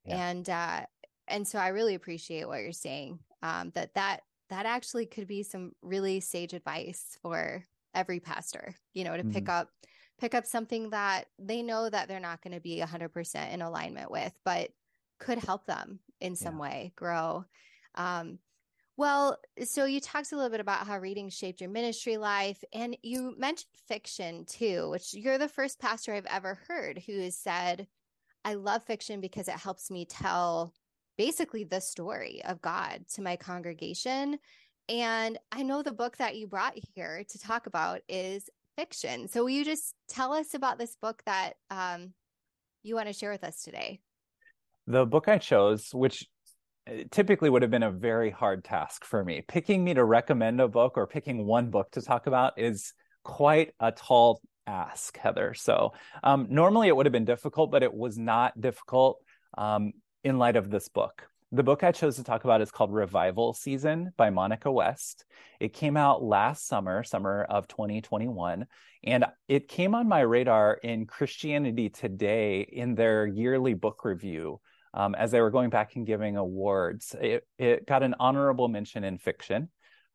Yeah. 0.07 0.29
And 0.29 0.49
uh 0.49 0.81
and 1.27 1.47
so 1.47 1.59
I 1.59 1.69
really 1.69 1.95
appreciate 1.95 2.47
what 2.47 2.61
you're 2.61 2.71
saying. 2.71 3.19
Um 3.43 3.71
that 3.75 3.93
that 3.95 4.21
that 4.49 4.65
actually 4.65 5.05
could 5.05 5.27
be 5.27 5.43
some 5.43 5.73
really 5.81 6.19
sage 6.19 6.53
advice 6.53 7.17
for 7.21 7.63
every 7.93 8.19
pastor, 8.19 8.75
you 8.93 9.03
know, 9.03 9.15
to 9.15 9.23
mm-hmm. 9.23 9.31
pick 9.31 9.49
up 9.49 9.69
pick 10.19 10.33
up 10.33 10.45
something 10.45 10.89
that 10.91 11.25
they 11.37 11.61
know 11.61 11.89
that 11.89 12.07
they're 12.07 12.19
not 12.19 12.41
going 12.41 12.53
to 12.53 12.59
be 12.59 12.79
100% 12.79 13.53
in 13.53 13.61
alignment 13.61 14.09
with, 14.09 14.33
but 14.43 14.71
could 15.19 15.37
help 15.37 15.65
them 15.65 15.99
in 16.19 16.35
some 16.35 16.55
yeah. 16.55 16.61
way 16.61 16.93
grow. 16.95 17.45
Um, 17.95 18.39
well, 18.95 19.37
so 19.63 19.85
you 19.85 19.99
talked 19.99 20.31
a 20.31 20.35
little 20.35 20.49
bit 20.49 20.59
about 20.59 20.87
how 20.87 20.97
reading 20.97 21.29
shaped 21.29 21.61
your 21.61 21.69
ministry 21.69 22.17
life, 22.17 22.63
and 22.73 22.97
you 23.03 23.35
mentioned 23.37 23.69
fiction 23.87 24.45
too, 24.45 24.89
which 24.89 25.13
you're 25.13 25.37
the 25.37 25.47
first 25.47 25.79
pastor 25.79 26.13
I've 26.13 26.25
ever 26.25 26.59
heard 26.67 27.03
who 27.05 27.19
has 27.19 27.37
said, 27.37 27.87
I 28.47 28.53
love 28.53 28.81
fiction 28.85 29.19
because 29.19 29.49
it 29.49 29.55
helps 29.55 29.91
me 29.91 30.05
tell 30.05 30.73
basically 31.17 31.65
the 31.65 31.81
story 31.81 32.41
of 32.45 32.61
God 32.61 33.03
to 33.15 33.21
my 33.21 33.35
congregation. 33.35 34.37
And 34.87 35.37
I 35.51 35.63
know 35.63 35.83
the 35.83 35.91
book 35.91 36.15
that 36.15 36.37
you 36.37 36.47
brought 36.47 36.75
here 36.95 37.25
to 37.29 37.39
talk 37.39 37.67
about 37.67 37.99
is 38.07 38.49
fiction. 38.77 39.27
So 39.27 39.41
will 39.41 39.49
you 39.49 39.65
just 39.65 39.95
tell 40.07 40.31
us 40.31 40.53
about 40.53 40.79
this 40.79 40.95
book 40.95 41.21
that 41.25 41.55
um, 41.69 42.13
you 42.83 42.95
want 42.95 43.07
to 43.07 43.13
share 43.13 43.31
with 43.31 43.43
us 43.43 43.63
today? 43.63 43.99
The 44.85 45.05
book 45.05 45.27
I 45.27 45.39
chose, 45.39 45.89
which 45.91 46.25
typically 47.11 47.49
would 47.49 47.63
have 47.63 47.71
been 47.71 47.83
a 47.83 47.91
very 47.91 48.29
hard 48.29 48.63
task 48.63 49.03
for 49.03 49.25
me. 49.25 49.43
Picking 49.49 49.83
me 49.83 49.93
to 49.93 50.05
recommend 50.05 50.61
a 50.61 50.69
book 50.69 50.93
or 50.95 51.05
picking 51.05 51.45
one 51.45 51.69
book 51.69 51.91
to 51.91 52.01
talk 52.01 52.27
about 52.27 52.53
is 52.55 52.93
quite 53.25 53.73
a 53.81 53.91
tall 53.91 54.39
ask, 54.67 55.17
Heather. 55.17 55.53
So 55.53 55.93
um, 56.23 56.47
normally 56.49 56.87
it 56.87 56.95
would 56.95 57.05
have 57.05 57.13
been 57.13 57.25
difficult, 57.25 57.71
but 57.71 57.83
it 57.83 57.93
was 57.93 58.17
not 58.17 58.59
difficult 58.59 59.19
um, 59.57 59.93
in 60.23 60.37
light 60.37 60.55
of 60.55 60.69
this 60.69 60.89
book. 60.89 61.23
The 61.53 61.63
book 61.63 61.81
I 61.81 61.93
chose 61.93 62.17
to 62.17 62.25
talk 62.25 62.43
about 62.43 62.61
is 62.61 62.71
called 62.71 62.93
Revival 62.93 63.53
Season 63.53 64.11
by 64.17 64.29
Monica 64.29 64.69
West. 64.69 65.23
It 65.61 65.71
came 65.71 65.95
out 65.95 66.21
last 66.21 66.67
summer, 66.67 67.03
summer 67.03 67.43
of 67.49 67.69
2021, 67.69 68.65
and 69.05 69.25
it 69.47 69.69
came 69.69 69.95
on 69.95 70.09
my 70.09 70.19
radar 70.19 70.73
in 70.73 71.05
Christianity 71.05 71.89
Today 71.89 72.61
in 72.61 72.95
their 72.95 73.25
yearly 73.25 73.75
book 73.75 74.03
review 74.03 74.59
um, 74.93 75.15
as 75.15 75.31
they 75.31 75.39
were 75.39 75.49
going 75.49 75.69
back 75.69 75.95
and 75.95 76.05
giving 76.05 76.35
awards. 76.35 77.15
It, 77.19 77.47
it 77.57 77.87
got 77.87 78.03
an 78.03 78.15
honorable 78.19 78.67
mention 78.67 79.05
in 79.05 79.17
fiction. 79.17 79.69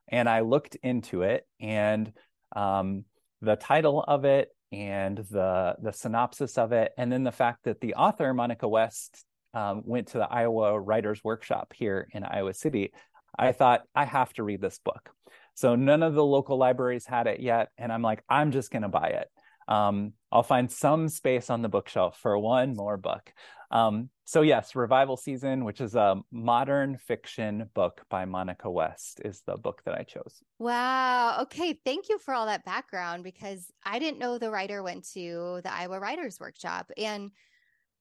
And 0.08 0.28
I 0.28 0.40
looked 0.40 0.74
into 0.82 1.22
it, 1.22 1.46
and 1.60 2.12
um, 2.54 3.04
the 3.42 3.56
title 3.56 4.02
of 4.06 4.24
it, 4.24 4.48
and 4.72 5.18
the 5.18 5.76
the 5.82 5.92
synopsis 5.92 6.56
of 6.56 6.72
it, 6.72 6.92
and 6.96 7.12
then 7.12 7.24
the 7.24 7.32
fact 7.32 7.64
that 7.64 7.80
the 7.80 7.94
author 7.94 8.32
Monica 8.32 8.66
West 8.66 9.24
um, 9.52 9.82
went 9.84 10.08
to 10.08 10.18
the 10.18 10.32
Iowa 10.32 10.80
Writers 10.80 11.22
Workshop 11.22 11.74
here 11.76 12.08
in 12.12 12.24
Iowa 12.24 12.54
City. 12.54 12.92
I 13.38 13.52
thought 13.52 13.82
I 13.94 14.04
have 14.04 14.32
to 14.34 14.42
read 14.42 14.60
this 14.60 14.78
book. 14.78 15.10
So 15.54 15.74
none 15.74 16.02
of 16.02 16.14
the 16.14 16.24
local 16.24 16.56
libraries 16.56 17.04
had 17.04 17.26
it 17.26 17.40
yet, 17.40 17.68
and 17.76 17.92
I'm 17.92 18.02
like, 18.02 18.22
I'm 18.28 18.52
just 18.52 18.70
going 18.70 18.82
to 18.82 18.88
buy 18.88 19.08
it. 19.08 19.28
Um, 19.68 20.14
I'll 20.32 20.42
find 20.42 20.72
some 20.72 21.08
space 21.08 21.50
on 21.50 21.60
the 21.62 21.68
bookshelf 21.68 22.18
for 22.18 22.38
one 22.38 22.74
more 22.74 22.96
book. 22.96 23.32
Um, 23.70 24.08
so 24.24 24.42
yes, 24.42 24.74
Revival 24.74 25.16
Season, 25.16 25.64
which 25.64 25.80
is 25.80 25.94
a 25.94 26.20
modern 26.30 26.96
fiction 26.96 27.68
book 27.74 28.02
by 28.08 28.24
Monica 28.24 28.70
West, 28.70 29.20
is 29.24 29.42
the 29.46 29.56
book 29.56 29.82
that 29.84 29.94
I 29.94 30.02
chose. 30.04 30.42
Wow. 30.58 31.42
Okay. 31.42 31.78
Thank 31.84 32.08
you 32.08 32.18
for 32.18 32.32
all 32.34 32.46
that 32.46 32.64
background 32.64 33.24
because 33.24 33.70
I 33.84 33.98
didn't 33.98 34.18
know 34.18 34.38
the 34.38 34.50
writer 34.50 34.82
went 34.82 35.08
to 35.12 35.60
the 35.62 35.72
Iowa 35.72 36.00
Writers 36.00 36.40
Workshop. 36.40 36.90
And 36.96 37.30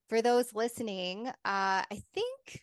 for 0.08 0.22
those 0.22 0.54
listening, 0.54 1.28
uh, 1.28 1.32
I 1.44 2.02
think 2.14 2.62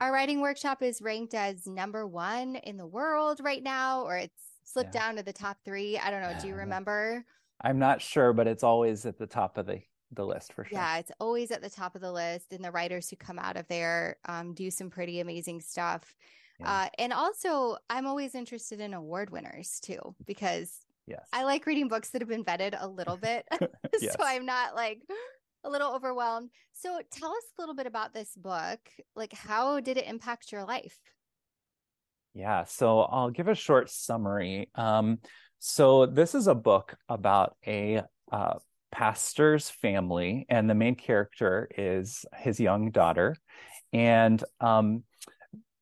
our 0.00 0.12
writing 0.12 0.40
workshop 0.40 0.82
is 0.82 1.02
ranked 1.02 1.34
as 1.34 1.66
number 1.66 2.06
one 2.06 2.56
in 2.56 2.76
the 2.76 2.86
world 2.86 3.40
right 3.42 3.62
now, 3.62 4.02
or 4.02 4.16
it's 4.16 4.42
slipped 4.64 4.94
yeah. 4.94 5.06
down 5.06 5.16
to 5.16 5.22
the 5.24 5.32
top 5.32 5.58
three. 5.64 5.98
I 5.98 6.10
don't 6.10 6.22
know. 6.22 6.36
Do 6.40 6.46
you 6.46 6.54
remember? 6.54 7.24
I'm 7.60 7.78
not 7.78 8.00
sure, 8.00 8.32
but 8.32 8.46
it's 8.46 8.62
always 8.62 9.04
at 9.06 9.18
the 9.18 9.26
top 9.26 9.58
of 9.58 9.66
the 9.66 9.80
the 10.12 10.24
list 10.24 10.52
for 10.52 10.64
sure. 10.64 10.78
Yeah, 10.78 10.98
it's 10.98 11.12
always 11.20 11.50
at 11.50 11.62
the 11.62 11.70
top 11.70 11.94
of 11.94 12.00
the 12.00 12.12
list, 12.12 12.52
and 12.52 12.64
the 12.64 12.70
writers 12.70 13.10
who 13.10 13.16
come 13.16 13.38
out 13.38 13.56
of 13.56 13.66
there 13.68 14.16
um, 14.26 14.54
do 14.54 14.70
some 14.70 14.90
pretty 14.90 15.20
amazing 15.20 15.60
stuff. 15.60 16.14
Yeah. 16.60 16.70
Uh, 16.70 16.88
and 16.98 17.12
also, 17.12 17.76
I'm 17.90 18.06
always 18.06 18.34
interested 18.34 18.80
in 18.80 18.94
award 18.94 19.30
winners 19.30 19.80
too, 19.80 20.16
because 20.26 20.78
yes. 21.06 21.26
I 21.32 21.44
like 21.44 21.66
reading 21.66 21.88
books 21.88 22.10
that 22.10 22.22
have 22.22 22.28
been 22.28 22.44
vetted 22.44 22.76
a 22.78 22.88
little 22.88 23.16
bit, 23.16 23.46
yes. 24.00 24.16
so 24.18 24.24
I'm 24.24 24.46
not 24.46 24.74
like 24.74 25.02
a 25.64 25.70
little 25.70 25.94
overwhelmed. 25.94 26.50
So, 26.72 27.00
tell 27.10 27.30
us 27.30 27.44
a 27.56 27.60
little 27.60 27.74
bit 27.74 27.86
about 27.86 28.14
this 28.14 28.34
book. 28.36 28.80
Like, 29.14 29.32
how 29.32 29.80
did 29.80 29.98
it 29.98 30.06
impact 30.06 30.52
your 30.52 30.64
life? 30.64 30.98
Yeah, 32.34 32.64
so 32.64 33.00
I'll 33.00 33.30
give 33.30 33.48
a 33.48 33.54
short 33.54 33.90
summary. 33.90 34.70
Um, 34.74 35.18
so 35.58 36.06
this 36.06 36.34
is 36.34 36.46
a 36.46 36.54
book 36.54 36.96
about 37.08 37.56
a 37.66 38.02
uh, 38.30 38.54
pastor's 38.92 39.68
family, 39.68 40.46
and 40.48 40.68
the 40.68 40.74
main 40.74 40.94
character 40.94 41.68
is 41.76 42.24
his 42.36 42.60
young 42.60 42.90
daughter. 42.90 43.36
And 43.92 44.42
um, 44.60 45.04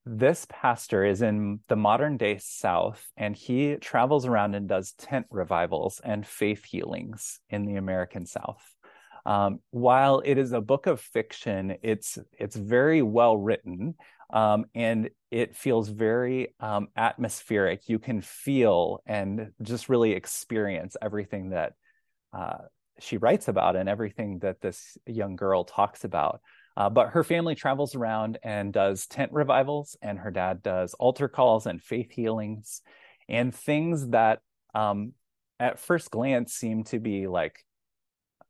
this 0.07 0.47
pastor 0.49 1.05
is 1.05 1.21
in 1.21 1.61
the 1.69 1.76
modern 1.76 2.17
day 2.17 2.38
South, 2.41 3.05
and 3.17 3.37
he 3.37 3.76
travels 3.76 4.25
around 4.25 4.55
and 4.55 4.69
does 4.69 4.93
tent 4.93 5.26
revivals 5.31 6.00
and 6.03 6.26
faith 6.26 6.65
healings 6.65 7.41
in 7.50 7.67
the 7.67 7.76
American 7.76 8.25
South. 8.25 8.62
Um, 9.26 9.59
while 9.71 10.23
it 10.25 10.38
is 10.38 10.53
a 10.53 10.61
book 10.61 10.87
of 10.87 11.00
fiction, 11.00 11.76
it's 11.83 12.17
it's 12.38 12.55
very 12.55 13.03
well 13.03 13.37
written 13.37 13.97
um, 14.30 14.66
and 14.75 15.11
it 15.30 15.56
feels 15.56 15.88
very 15.88 16.54
um, 16.61 16.88
atmospheric. 16.97 17.88
You 17.88 17.99
can 17.99 18.21
feel 18.21 19.02
and 19.06 19.52
just 19.62 19.88
really 19.88 20.12
experience 20.12 20.97
everything 21.00 21.50
that 21.50 21.75
uh, 22.33 22.59
she 22.99 23.16
writes 23.16 23.49
about 23.49 23.76
and 23.76 23.88
everything 23.88 24.40
that 24.40 24.61
this 24.61 24.97
young 25.06 25.37
girl 25.37 25.64
talks 25.64 26.04
about. 26.04 26.40
Uh, 26.76 26.90
but 26.90 27.11
her 27.11 27.25
family 27.25 27.54
travels 27.54 27.95
around 27.95 28.38
and 28.42 28.73
does 28.73 29.06
tent 29.06 29.33
revivals, 29.33 29.97
and 30.02 30.18
her 30.18 30.30
dad 30.30 30.62
does 30.62 30.92
altar 30.95 31.28
calls 31.28 31.66
and 31.66 31.83
faith 31.83 32.11
healings 32.11 32.83
and 33.28 33.54
things 33.54 34.09
that 34.09 34.40
um, 34.75 35.12
at 35.59 35.78
first 35.78 36.11
glance 36.11 36.52
seem 36.52 36.85
to 36.85 36.99
be 36.99 37.26
like 37.26 37.64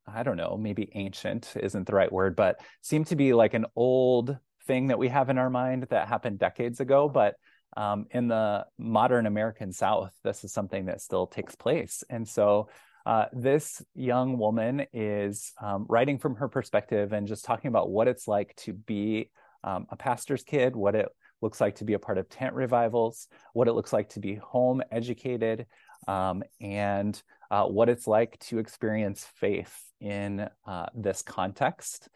I 0.08 0.22
don't 0.22 0.36
know, 0.36 0.56
maybe 0.56 0.88
ancient 0.94 1.52
isn't 1.56 1.86
the 1.86 1.94
right 1.94 2.12
word, 2.12 2.36
but 2.36 2.60
seem 2.80 3.04
to 3.06 3.16
be 3.16 3.32
like 3.32 3.54
an 3.54 3.66
old 3.74 4.38
thing 4.66 4.88
that 4.88 4.98
we 4.98 5.08
have 5.08 5.30
in 5.30 5.38
our 5.38 5.50
mind 5.50 5.86
that 5.90 6.08
happened 6.08 6.38
decades 6.38 6.80
ago, 6.80 7.08
but 7.08 7.34
um, 7.76 8.06
in 8.10 8.28
the 8.28 8.66
modern 8.78 9.26
American 9.26 9.72
South, 9.72 10.12
this 10.24 10.44
is 10.44 10.52
something 10.52 10.86
that 10.86 11.00
still 11.00 11.26
takes 11.26 11.54
place. 11.54 12.04
And 12.08 12.26
so 12.26 12.68
uh, 13.04 13.26
this 13.32 13.82
young 13.94 14.38
woman 14.38 14.86
is 14.92 15.52
um, 15.62 15.86
writing 15.88 16.18
from 16.18 16.36
her 16.36 16.48
perspective 16.48 17.12
and 17.12 17.26
just 17.26 17.44
talking 17.44 17.68
about 17.68 17.90
what 17.90 18.08
it's 18.08 18.26
like 18.26 18.54
to 18.56 18.72
be 18.72 19.30
um, 19.62 19.86
a 19.90 19.96
pastor's 19.96 20.42
kid, 20.42 20.74
what 20.74 20.94
it 20.94 21.08
looks 21.42 21.60
like 21.60 21.76
to 21.76 21.84
be 21.84 21.92
a 21.92 21.98
part 21.98 22.18
of 22.18 22.28
tent 22.28 22.54
revivals, 22.54 23.28
what 23.52 23.68
it 23.68 23.74
looks 23.74 23.92
like 23.92 24.08
to 24.10 24.20
be 24.20 24.34
home 24.36 24.82
educated, 24.90 25.66
um, 26.08 26.42
and 26.60 27.22
uh, 27.50 27.64
what 27.64 27.88
it's 27.88 28.06
like 28.06 28.38
to 28.40 28.58
experience 28.58 29.26
faith 29.36 29.74
in 30.00 30.48
uh, 30.66 30.86
this 30.94 31.22
context. 31.22 32.08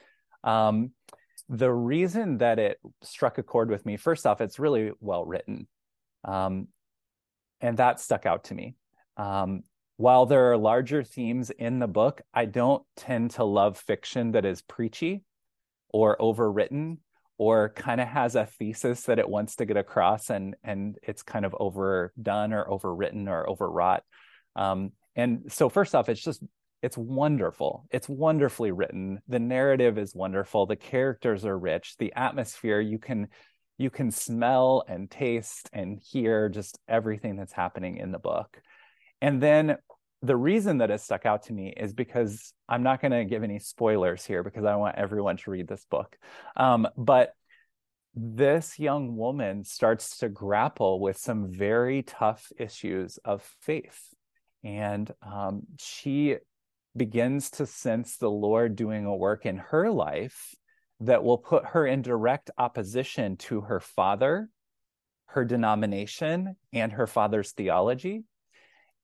Um, 0.43 0.93
the 1.51 1.71
reason 1.71 2.39
that 2.39 2.61
it 2.61 2.79
struck 3.03 3.37
a 3.39 3.43
chord 3.43 3.71
with 3.71 3.85
me, 3.85 3.97
first 3.97 4.25
off, 4.25 4.41
it's 4.41 4.61
really 4.61 4.93
well 5.01 5.25
written. 5.25 5.67
Um, 6.25 6.69
and 7.61 7.77
that 7.79 7.99
stuck 7.99 8.25
out 8.25 8.45
to 8.45 8.55
me. 8.55 8.77
Um, 9.17 9.65
while 9.97 10.27
there 10.27 10.53
are 10.53 10.57
larger 10.57 11.03
themes 11.03 11.51
in 11.51 11.81
the 11.81 11.89
book, 11.89 12.23
I 12.33 12.45
don't 12.45 12.85
tend 12.97 13.33
to 13.33 13.45
love 13.45 13.77
fiction 13.77 14.31
that 14.33 14.45
is 14.45 14.63
preachy 14.63 15.25
or 15.93 16.17
overwritten 16.19 16.99
or 17.37 17.71
kind 17.71 18.01
of 18.01 18.07
has 18.07 18.37
a 18.37 18.47
thesis 18.47 19.03
that 19.03 19.19
it 19.19 19.29
wants 19.29 19.57
to 19.57 19.67
get 19.67 19.77
across 19.77 20.31
and 20.31 20.55
and 20.63 20.99
it's 21.03 21.23
kind 21.23 21.45
of 21.45 21.55
overdone 21.59 22.53
or 22.53 22.65
overwritten 22.67 23.29
or 23.29 23.49
overwrought. 23.51 24.05
Um, 24.55 24.93
and 25.17 25.51
so 25.53 25.69
first 25.69 25.95
off, 25.95 26.09
it's 26.09 26.23
just 26.23 26.43
it's 26.83 26.97
wonderful. 26.97 27.87
It's 27.91 28.09
wonderfully 28.09 28.73
written. 28.73 29.21
The 29.29 29.39
narrative 29.39 29.99
is 29.99 30.15
wonderful. 30.15 30.67
The 30.67 30.77
characters 30.77 31.45
are 31.45 31.59
rich. 31.59 31.97
The 31.99 32.13
atmosphere 32.15 32.81
you 32.81 32.99
can 32.99 33.29
you 33.77 33.89
can 33.89 34.11
smell 34.11 34.85
and 34.89 35.11
taste 35.11 35.71
and 35.73 35.99
hear 35.99 36.51
just 36.51 36.79
everything 36.87 37.37
that's 37.37 37.53
happening 37.53 37.97
in 37.97 38.13
the 38.13 38.19
book. 38.19 38.61
And 39.23 39.43
then 39.43 39.79
the 40.21 40.37
reason 40.37 40.79
that 40.79 40.91
it 40.91 41.01
stuck 41.01 41.25
out 41.25 41.45
to 41.45 41.55
me 41.55 41.73
is 41.75 41.95
because 41.95 42.53
I'm 42.69 42.83
not 42.83 43.01
going 43.01 43.13
to 43.13 43.25
give 43.25 43.43
any 43.43 43.59
spoilers 43.59 44.27
here 44.27 44.43
because 44.43 44.67
I 44.67 44.77
want 44.77 44.97
everyone 44.97 45.39
to 45.39 45.51
read 45.51 45.67
this 45.67 45.87
book. 45.91 46.15
Um, 46.57 46.89
but 46.99 47.33
this 48.15 48.79
young 48.79 49.17
woman 49.17 49.65
starts 49.65 50.19
to 50.19 50.29
grapple 50.29 51.01
with 51.01 51.17
some 51.17 51.51
very 51.51 52.03
tough 52.03 52.53
issues 52.59 53.19
of 53.25 53.43
faith. 53.63 54.13
And 54.63 55.11
um, 55.23 55.63
she 55.79 56.37
begins 56.97 57.51
to 57.51 57.67
sense 57.67 58.17
the 58.17 58.31
Lord 58.31 58.77
doing 58.77 59.07
a 59.07 59.15
work 59.15 59.47
in 59.47 59.59
her 59.59 59.91
life 59.91 60.55
that 61.01 61.25
will 61.25 61.39
put 61.39 61.67
her 61.67 61.87
in 61.87 62.03
direct 62.03 62.51
opposition 62.59 63.37
to 63.37 63.63
her 63.63 63.81
father, 63.81 64.49
her 65.27 65.45
denomination, 65.45 66.57
and 66.73 66.93
her 66.93 67.07
father's 67.07 67.53
theology. 67.53 68.25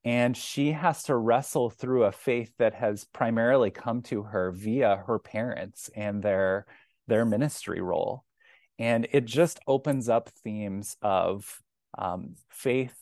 And 0.04 0.36
she 0.36 0.72
has 0.72 1.04
to 1.04 1.16
wrestle 1.16 1.70
through 1.70 2.04
a 2.04 2.12
faith 2.12 2.52
that 2.58 2.74
has 2.74 3.04
primarily 3.04 3.70
come 3.70 4.02
to 4.02 4.22
her 4.22 4.52
via 4.52 5.02
her 5.06 5.18
parents 5.18 5.90
and 5.96 6.22
their, 6.22 6.66
their 7.08 7.24
ministry 7.24 7.80
role. 7.80 8.24
And 8.78 9.08
it 9.12 9.24
just 9.24 9.58
opens 9.66 10.08
up 10.08 10.28
themes 10.44 10.96
of 11.02 11.60
um, 11.96 12.34
faith, 12.50 12.94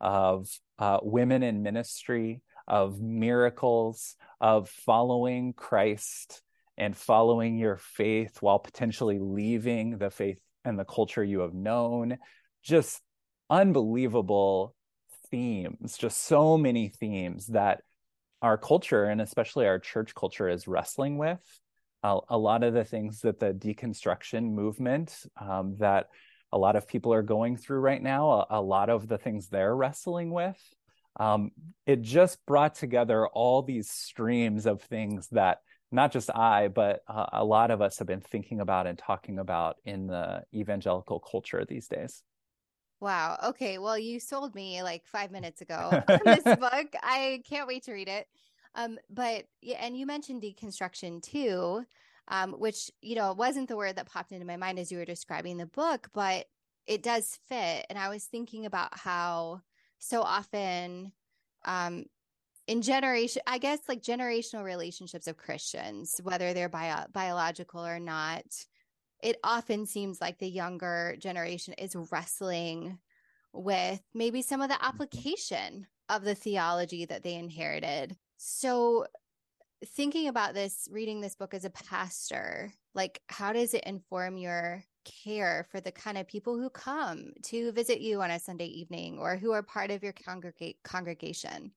of 0.00 0.48
uh, 0.78 0.98
women 1.02 1.42
in 1.42 1.62
ministry, 1.62 2.42
of 2.66 3.00
miracles, 3.00 4.16
of 4.40 4.68
following 4.68 5.52
Christ 5.52 6.42
and 6.76 6.96
following 6.96 7.56
your 7.56 7.76
faith 7.76 8.38
while 8.40 8.58
potentially 8.58 9.18
leaving 9.18 9.98
the 9.98 10.10
faith 10.10 10.38
and 10.64 10.78
the 10.78 10.84
culture 10.84 11.22
you 11.22 11.40
have 11.40 11.54
known. 11.54 12.18
Just 12.62 13.00
unbelievable 13.50 14.74
themes, 15.30 15.96
just 15.96 16.24
so 16.24 16.56
many 16.56 16.88
themes 16.88 17.46
that 17.48 17.82
our 18.42 18.58
culture 18.58 19.04
and 19.04 19.20
especially 19.20 19.66
our 19.66 19.78
church 19.78 20.14
culture 20.14 20.48
is 20.48 20.68
wrestling 20.68 21.18
with. 21.18 21.40
A 22.02 22.36
lot 22.36 22.62
of 22.64 22.74
the 22.74 22.84
things 22.84 23.20
that 23.20 23.40
the 23.40 23.54
deconstruction 23.54 24.52
movement 24.52 25.24
um, 25.40 25.76
that 25.78 26.08
a 26.52 26.58
lot 26.58 26.76
of 26.76 26.86
people 26.86 27.14
are 27.14 27.22
going 27.22 27.56
through 27.56 27.78
right 27.78 28.02
now, 28.02 28.30
a, 28.30 28.46
a 28.50 28.60
lot 28.60 28.90
of 28.90 29.08
the 29.08 29.16
things 29.16 29.48
they're 29.48 29.74
wrestling 29.74 30.30
with 30.30 30.58
um, 31.16 31.50
it 31.86 32.02
just 32.02 32.44
brought 32.46 32.74
together 32.74 33.26
all 33.28 33.62
these 33.62 33.90
streams 33.90 34.66
of 34.66 34.82
things 34.82 35.28
that 35.32 35.58
not 35.92 36.12
just 36.12 36.28
I, 36.34 36.68
but 36.68 37.02
uh, 37.06 37.26
a 37.32 37.44
lot 37.44 37.70
of 37.70 37.80
us 37.80 37.98
have 37.98 38.08
been 38.08 38.20
thinking 38.20 38.60
about 38.60 38.86
and 38.86 38.98
talking 38.98 39.38
about 39.38 39.76
in 39.84 40.08
the 40.08 40.42
evangelical 40.52 41.20
culture 41.20 41.64
these 41.64 41.86
days. 41.86 42.22
Wow. 43.00 43.38
Okay. 43.44 43.78
Well, 43.78 43.98
you 43.98 44.18
sold 44.18 44.54
me 44.54 44.82
like 44.82 45.06
five 45.06 45.30
minutes 45.30 45.60
ago 45.60 46.02
on 46.08 46.20
this 46.24 46.42
book. 46.42 46.86
I 47.02 47.42
can't 47.48 47.68
wait 47.68 47.84
to 47.84 47.92
read 47.92 48.08
it. 48.08 48.26
Um, 48.74 48.98
but 49.08 49.44
yeah, 49.60 49.76
and 49.80 49.96
you 49.96 50.06
mentioned 50.06 50.42
deconstruction 50.42 51.22
too, 51.22 51.84
um, 52.28 52.52
which 52.52 52.90
you 53.00 53.14
know 53.14 53.32
wasn't 53.32 53.68
the 53.68 53.76
word 53.76 53.96
that 53.96 54.10
popped 54.10 54.32
into 54.32 54.46
my 54.46 54.56
mind 54.56 54.78
as 54.78 54.90
you 54.90 54.98
were 54.98 55.04
describing 55.04 55.58
the 55.58 55.66
book, 55.66 56.08
but 56.12 56.46
it 56.86 57.02
does 57.02 57.38
fit. 57.48 57.86
And 57.88 57.98
I 57.98 58.08
was 58.08 58.24
thinking 58.24 58.66
about 58.66 58.98
how 58.98 59.60
so 60.04 60.20
often 60.22 61.12
um 61.64 62.04
in 62.66 62.82
generation 62.82 63.42
i 63.46 63.58
guess 63.58 63.80
like 63.88 64.02
generational 64.02 64.64
relationships 64.64 65.26
of 65.26 65.36
christians 65.36 66.20
whether 66.22 66.52
they're 66.52 66.68
bio- 66.68 67.06
biological 67.12 67.84
or 67.84 67.98
not 67.98 68.44
it 69.22 69.38
often 69.42 69.86
seems 69.86 70.20
like 70.20 70.38
the 70.38 70.48
younger 70.48 71.16
generation 71.18 71.72
is 71.78 71.96
wrestling 72.12 72.98
with 73.54 74.02
maybe 74.12 74.42
some 74.42 74.60
of 74.60 74.68
the 74.68 74.84
application 74.84 75.86
of 76.10 76.24
the 76.24 76.34
theology 76.34 77.06
that 77.06 77.22
they 77.22 77.34
inherited. 77.34 78.16
So 78.36 79.06
thinking 79.96 80.28
about 80.28 80.52
this, 80.52 80.88
reading 80.90 81.20
this 81.20 81.36
book 81.36 81.54
as 81.54 81.64
a 81.64 81.70
pastor, 81.70 82.72
like 82.94 83.22
how 83.28 83.54
does 83.54 83.72
it 83.72 83.84
inform 83.84 84.36
your 84.36 84.84
care 85.04 85.66
for 85.70 85.80
the 85.80 85.92
kind 85.92 86.18
of 86.18 86.26
people 86.26 86.58
who 86.58 86.70
come 86.70 87.32
to 87.44 87.72
visit 87.72 88.00
you 88.00 88.22
on 88.22 88.30
a 88.30 88.38
Sunday 88.38 88.66
evening 88.66 89.18
or 89.18 89.36
who 89.36 89.52
are 89.52 89.62
part 89.62 89.90
of 89.90 90.02
your 90.02 90.12
congregate 90.12 90.78
congregation? 90.82 91.72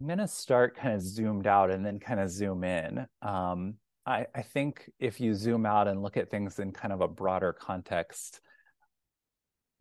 I'm 0.00 0.06
going 0.06 0.18
to 0.18 0.28
start 0.28 0.76
kind 0.76 0.94
of 0.94 1.00
zoomed 1.00 1.46
out 1.46 1.70
and 1.70 1.84
then 1.84 1.98
kind 1.98 2.20
of 2.20 2.30
zoom 2.30 2.64
in. 2.64 3.06
Um, 3.22 3.74
I, 4.04 4.26
I 4.34 4.42
think 4.42 4.90
if 5.00 5.20
you 5.20 5.34
zoom 5.34 5.66
out 5.66 5.88
and 5.88 6.02
look 6.02 6.16
at 6.16 6.30
things 6.30 6.58
in 6.58 6.72
kind 6.72 6.92
of 6.92 7.00
a 7.00 7.08
broader 7.08 7.52
context, 7.52 8.40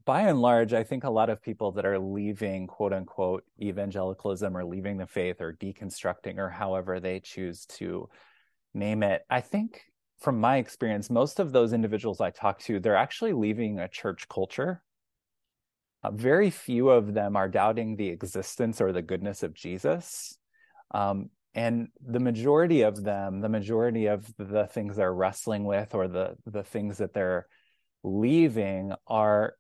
by 0.06 0.22
and 0.22 0.40
large, 0.42 0.74
I 0.74 0.84
think 0.84 1.04
a 1.04 1.10
lot 1.10 1.30
of 1.30 1.42
people 1.42 1.72
that 1.74 1.86
are 1.86 2.00
leaving 2.00 2.68
quote 2.68 2.94
unquote 2.94 3.44
evangelicalism 3.62 4.56
or 4.56 4.64
leaving 4.64 4.98
the 4.98 5.08
faith 5.08 5.42
or 5.42 5.54
deconstructing 5.54 6.38
or 6.38 6.50
however 6.50 7.00
they 7.00 7.20
choose 7.20 7.66
to 7.66 8.10
name 8.74 9.04
it, 9.04 9.24
I 9.30 9.42
think 9.42 9.84
from 10.20 10.40
my 10.40 10.58
experience, 10.58 11.10
most 11.10 11.40
of 11.40 11.52
those 11.52 11.74
individuals 11.74 12.22
I 12.22 12.32
talk 12.32 12.60
to, 12.62 12.80
they're 12.80 12.96
actually 12.96 13.34
leaving 13.34 13.80
a 13.80 13.88
church 13.88 14.28
culture. 14.30 14.82
Uh, 16.04 16.12
very 16.12 16.50
few 16.50 16.90
of 16.90 17.14
them 17.14 17.36
are 17.36 17.50
doubting 17.50 17.96
the 17.96 18.10
existence 18.10 18.80
or 18.80 18.92
the 18.92 19.02
goodness 19.02 19.44
of 19.44 19.54
Jesus. 19.54 20.38
Um, 20.92 21.30
and 21.54 21.88
the 22.06 22.20
majority 22.20 22.82
of 22.82 23.04
them, 23.04 23.42
the 23.42 23.50
majority 23.50 24.08
of 24.08 24.32
the 24.38 24.68
things 24.68 24.98
they're 24.98 25.14
wrestling 25.14 25.64
with 25.64 25.96
or 25.96 26.08
the, 26.08 26.36
the 26.46 26.64
things 26.64 26.98
that 26.98 27.14
they're 27.14 27.48
leaving 28.04 28.94
are 29.08 29.56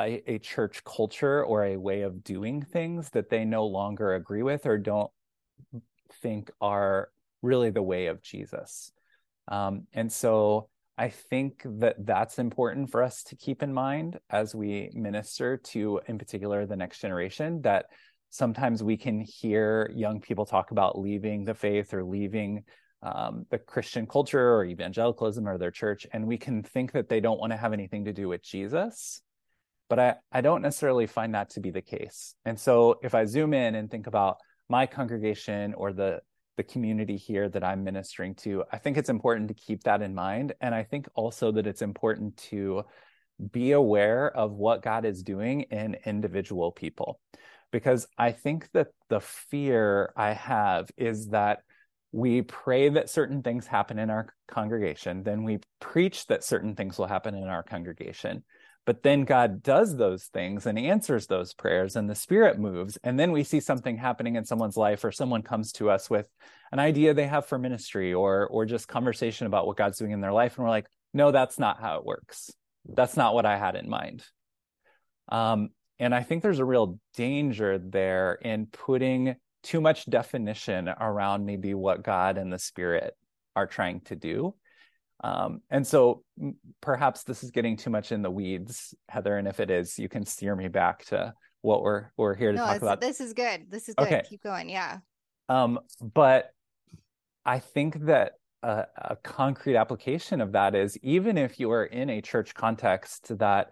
a, 0.00 0.22
a 0.26 0.38
church 0.38 0.82
culture 0.84 1.44
or 1.44 1.64
a 1.64 1.76
way 1.76 2.02
of 2.02 2.24
doing 2.24 2.62
things 2.62 3.10
that 3.10 3.30
they 3.30 3.44
no 3.44 3.66
longer 3.66 4.14
agree 4.14 4.42
with 4.42 4.66
or 4.66 4.78
don't 4.78 5.10
think 6.22 6.50
are 6.60 7.10
really 7.42 7.70
the 7.70 7.82
way 7.82 8.06
of 8.06 8.22
Jesus. 8.22 8.90
Um, 9.48 9.86
and 9.92 10.10
so 10.10 10.68
I 10.96 11.08
think 11.08 11.62
that 11.64 11.96
that's 11.98 12.38
important 12.38 12.90
for 12.90 13.02
us 13.02 13.22
to 13.24 13.36
keep 13.36 13.62
in 13.62 13.72
mind 13.72 14.18
as 14.30 14.54
we 14.54 14.90
minister 14.94 15.56
to, 15.56 16.00
in 16.06 16.18
particular, 16.18 16.66
the 16.66 16.76
next 16.76 17.00
generation. 17.00 17.62
That 17.62 17.86
sometimes 18.30 18.82
we 18.82 18.96
can 18.96 19.20
hear 19.20 19.90
young 19.94 20.20
people 20.20 20.46
talk 20.46 20.70
about 20.70 20.98
leaving 20.98 21.44
the 21.44 21.54
faith 21.54 21.92
or 21.92 22.04
leaving 22.04 22.64
um, 23.02 23.44
the 23.50 23.58
Christian 23.58 24.06
culture 24.06 24.54
or 24.54 24.64
evangelicalism 24.64 25.46
or 25.46 25.58
their 25.58 25.70
church, 25.70 26.06
and 26.12 26.26
we 26.26 26.38
can 26.38 26.62
think 26.62 26.92
that 26.92 27.08
they 27.08 27.20
don't 27.20 27.40
want 27.40 27.52
to 27.52 27.56
have 27.56 27.72
anything 27.72 28.04
to 28.06 28.12
do 28.12 28.28
with 28.28 28.42
Jesus 28.42 29.20
but 29.88 29.98
I, 29.98 30.14
I 30.32 30.40
don't 30.40 30.62
necessarily 30.62 31.06
find 31.06 31.34
that 31.34 31.50
to 31.50 31.60
be 31.60 31.70
the 31.70 31.82
case. 31.82 32.34
And 32.44 32.58
so 32.58 32.98
if 33.02 33.14
I 33.14 33.24
zoom 33.26 33.54
in 33.54 33.74
and 33.74 33.90
think 33.90 34.06
about 34.06 34.38
my 34.68 34.86
congregation 34.86 35.74
or 35.74 35.92
the 35.92 36.20
the 36.56 36.62
community 36.62 37.16
here 37.16 37.48
that 37.48 37.64
I'm 37.64 37.84
ministering 37.84 38.34
to, 38.36 38.64
I 38.72 38.78
think 38.78 38.96
it's 38.96 39.08
important 39.08 39.48
to 39.48 39.54
keep 39.54 39.84
that 39.84 40.02
in 40.02 40.14
mind. 40.14 40.54
And 40.60 40.74
I 40.74 40.84
think 40.84 41.08
also 41.14 41.52
that 41.52 41.66
it's 41.66 41.82
important 41.82 42.36
to 42.48 42.84
be 43.50 43.72
aware 43.72 44.30
of 44.36 44.52
what 44.52 44.82
God 44.82 45.04
is 45.04 45.22
doing 45.22 45.62
in 45.62 45.96
individual 46.04 46.70
people. 46.70 47.20
Because 47.72 48.06
I 48.16 48.30
think 48.32 48.68
that 48.72 48.88
the 49.08 49.20
fear 49.20 50.12
I 50.16 50.32
have 50.32 50.90
is 50.96 51.28
that 51.28 51.60
we 52.12 52.42
pray 52.42 52.88
that 52.90 53.10
certain 53.10 53.42
things 53.42 53.66
happen 53.66 53.98
in 53.98 54.08
our 54.08 54.32
congregation, 54.46 55.24
then 55.24 55.42
we 55.42 55.58
preach 55.80 56.26
that 56.28 56.44
certain 56.44 56.76
things 56.76 56.96
will 56.96 57.08
happen 57.08 57.34
in 57.34 57.48
our 57.48 57.64
congregation. 57.64 58.44
But 58.86 59.02
then 59.02 59.24
God 59.24 59.62
does 59.62 59.96
those 59.96 60.24
things 60.24 60.66
and 60.66 60.78
answers 60.78 61.26
those 61.26 61.54
prayers, 61.54 61.96
and 61.96 62.08
the 62.08 62.14
Spirit 62.14 62.58
moves. 62.58 62.98
And 63.02 63.18
then 63.18 63.32
we 63.32 63.42
see 63.42 63.60
something 63.60 63.96
happening 63.96 64.36
in 64.36 64.44
someone's 64.44 64.76
life, 64.76 65.04
or 65.04 65.12
someone 65.12 65.42
comes 65.42 65.72
to 65.72 65.90
us 65.90 66.10
with 66.10 66.28
an 66.70 66.78
idea 66.78 67.14
they 67.14 67.26
have 67.26 67.46
for 67.46 67.58
ministry 67.58 68.12
or, 68.12 68.46
or 68.48 68.66
just 68.66 68.88
conversation 68.88 69.46
about 69.46 69.66
what 69.66 69.76
God's 69.76 69.98
doing 69.98 70.10
in 70.10 70.20
their 70.20 70.32
life. 70.32 70.56
And 70.56 70.64
we're 70.64 70.70
like, 70.70 70.86
no, 71.14 71.30
that's 71.30 71.58
not 71.58 71.80
how 71.80 71.98
it 71.98 72.04
works. 72.04 72.50
That's 72.86 73.16
not 73.16 73.34
what 73.34 73.46
I 73.46 73.56
had 73.56 73.76
in 73.76 73.88
mind. 73.88 74.24
Um, 75.28 75.70
and 75.98 76.14
I 76.14 76.22
think 76.22 76.42
there's 76.42 76.58
a 76.58 76.64
real 76.64 76.98
danger 77.14 77.78
there 77.78 78.34
in 78.34 78.66
putting 78.66 79.36
too 79.62 79.80
much 79.80 80.04
definition 80.04 80.88
around 80.88 81.46
maybe 81.46 81.72
what 81.72 82.02
God 82.02 82.36
and 82.36 82.52
the 82.52 82.58
Spirit 82.58 83.16
are 83.56 83.66
trying 83.66 84.00
to 84.02 84.16
do 84.16 84.54
um, 85.22 85.60
and 85.70 85.86
so 85.86 86.22
perhaps 86.80 87.22
this 87.22 87.44
is 87.44 87.50
getting 87.50 87.76
too 87.76 87.90
much 87.90 88.12
in 88.12 88.22
the 88.22 88.30
weeds, 88.30 88.94
Heather. 89.08 89.36
And 89.36 89.46
if 89.46 89.60
it 89.60 89.70
is, 89.70 89.98
you 89.98 90.08
can 90.08 90.26
steer 90.26 90.56
me 90.56 90.68
back 90.68 91.04
to 91.06 91.32
what 91.62 91.82
we're 91.82 92.10
we're 92.16 92.34
here 92.34 92.52
to 92.52 92.58
no, 92.58 92.66
talk 92.66 92.82
about. 92.82 93.00
This 93.00 93.20
is 93.20 93.32
good. 93.32 93.70
This 93.70 93.88
is 93.88 93.94
good. 93.94 94.06
Okay. 94.06 94.22
Keep 94.28 94.42
going. 94.42 94.68
Yeah. 94.68 94.98
Um, 95.48 95.78
but 96.00 96.50
I 97.46 97.58
think 97.58 98.06
that 98.06 98.32
a, 98.62 98.86
a 98.96 99.16
concrete 99.16 99.76
application 99.76 100.40
of 100.40 100.52
that 100.52 100.74
is 100.74 100.98
even 101.02 101.38
if 101.38 101.60
you 101.60 101.70
are 101.70 101.84
in 101.84 102.10
a 102.10 102.20
church 102.20 102.54
context 102.54 103.38
that 103.38 103.70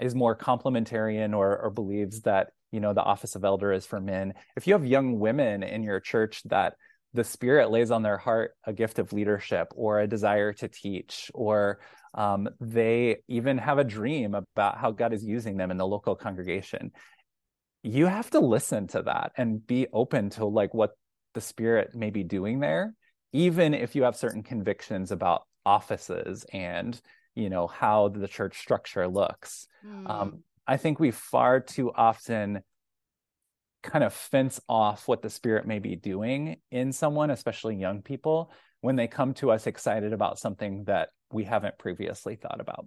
is 0.00 0.14
more 0.14 0.36
complementarian 0.36 1.36
or, 1.36 1.58
or 1.58 1.70
believes 1.70 2.22
that 2.22 2.48
you 2.70 2.80
know 2.80 2.92
the 2.92 3.02
office 3.02 3.34
of 3.34 3.44
elder 3.44 3.72
is 3.72 3.86
for 3.86 4.00
men, 4.00 4.34
if 4.56 4.66
you 4.66 4.72
have 4.74 4.86
young 4.86 5.18
women 5.18 5.62
in 5.62 5.82
your 5.82 6.00
church 6.00 6.42
that 6.44 6.74
the 7.14 7.24
spirit 7.24 7.70
lays 7.70 7.90
on 7.90 8.02
their 8.02 8.16
heart 8.16 8.52
a 8.64 8.72
gift 8.72 8.98
of 8.98 9.12
leadership 9.12 9.68
or 9.74 10.00
a 10.00 10.06
desire 10.06 10.52
to 10.52 10.68
teach 10.68 11.30
or 11.34 11.80
um, 12.14 12.48
they 12.60 13.18
even 13.28 13.58
have 13.58 13.78
a 13.78 13.84
dream 13.84 14.34
about 14.34 14.78
how 14.78 14.90
god 14.90 15.12
is 15.12 15.24
using 15.24 15.56
them 15.56 15.70
in 15.70 15.76
the 15.76 15.86
local 15.86 16.14
congregation 16.14 16.90
you 17.82 18.06
have 18.06 18.30
to 18.30 18.40
listen 18.40 18.86
to 18.86 19.02
that 19.02 19.32
and 19.36 19.66
be 19.66 19.86
open 19.92 20.30
to 20.30 20.44
like 20.44 20.72
what 20.72 20.92
the 21.34 21.40
spirit 21.40 21.94
may 21.94 22.10
be 22.10 22.22
doing 22.22 22.60
there 22.60 22.94
even 23.32 23.74
if 23.74 23.94
you 23.94 24.02
have 24.02 24.16
certain 24.16 24.42
convictions 24.42 25.10
about 25.10 25.42
offices 25.64 26.44
and 26.52 27.00
you 27.34 27.48
know 27.48 27.66
how 27.66 28.08
the 28.08 28.28
church 28.28 28.58
structure 28.58 29.08
looks 29.08 29.66
mm. 29.86 30.08
um, 30.08 30.42
i 30.66 30.76
think 30.76 31.00
we 31.00 31.10
far 31.10 31.60
too 31.60 31.90
often 31.92 32.62
kind 33.82 34.04
of 34.04 34.12
fence 34.12 34.60
off 34.68 35.08
what 35.08 35.22
the 35.22 35.30
spirit 35.30 35.66
may 35.66 35.78
be 35.78 35.96
doing 35.96 36.56
in 36.70 36.92
someone, 36.92 37.30
especially 37.30 37.76
young 37.76 38.02
people, 38.02 38.52
when 38.80 38.96
they 38.96 39.06
come 39.06 39.34
to 39.34 39.50
us 39.50 39.66
excited 39.66 40.12
about 40.12 40.38
something 40.38 40.84
that 40.84 41.10
we 41.32 41.44
haven't 41.44 41.78
previously 41.78 42.36
thought 42.36 42.60
about. 42.60 42.86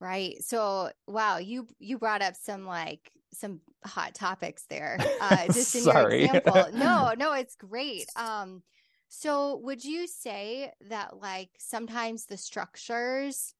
Right. 0.00 0.42
So, 0.42 0.90
wow, 1.06 1.38
you 1.38 1.66
you 1.78 1.98
brought 1.98 2.22
up 2.22 2.34
some 2.34 2.66
like 2.66 3.10
some 3.32 3.60
hot 3.84 4.14
topics 4.14 4.64
there. 4.68 4.98
Uh 5.20 5.46
just 5.52 5.74
in 5.74 5.84
your 5.84 6.10
example. 6.10 6.66
No, 6.74 7.14
no, 7.16 7.32
it's 7.32 7.56
great. 7.56 8.06
Um 8.16 8.62
so 9.08 9.56
would 9.62 9.84
you 9.84 10.06
say 10.06 10.72
that 10.88 11.18
like 11.18 11.50
sometimes 11.58 12.26
the 12.26 12.36
structures 12.36 13.54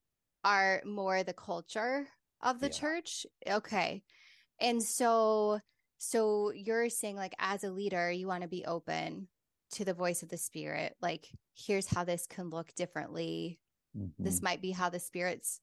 are 0.44 0.82
more 0.84 1.22
the 1.22 1.32
culture 1.32 2.06
of 2.42 2.60
the 2.60 2.66
yeah. 2.66 2.72
church? 2.72 3.26
Okay. 3.48 4.02
And 4.60 4.82
so 4.82 5.60
so 5.98 6.52
you're 6.52 6.88
saying 6.90 7.16
like 7.16 7.34
as 7.38 7.64
a 7.64 7.70
leader, 7.70 8.10
you 8.10 8.26
want 8.26 8.42
to 8.42 8.48
be 8.48 8.64
open 8.64 9.28
to 9.72 9.84
the 9.84 9.94
voice 9.94 10.22
of 10.22 10.28
the 10.28 10.36
spirit. 10.36 10.94
Like, 11.00 11.28
here's 11.54 11.86
how 11.86 12.04
this 12.04 12.26
can 12.26 12.50
look 12.50 12.74
differently. 12.74 13.58
Mm-hmm. 13.96 14.22
This 14.22 14.42
might 14.42 14.62
be 14.62 14.70
how 14.70 14.90
the 14.90 15.00
spirit's 15.00 15.60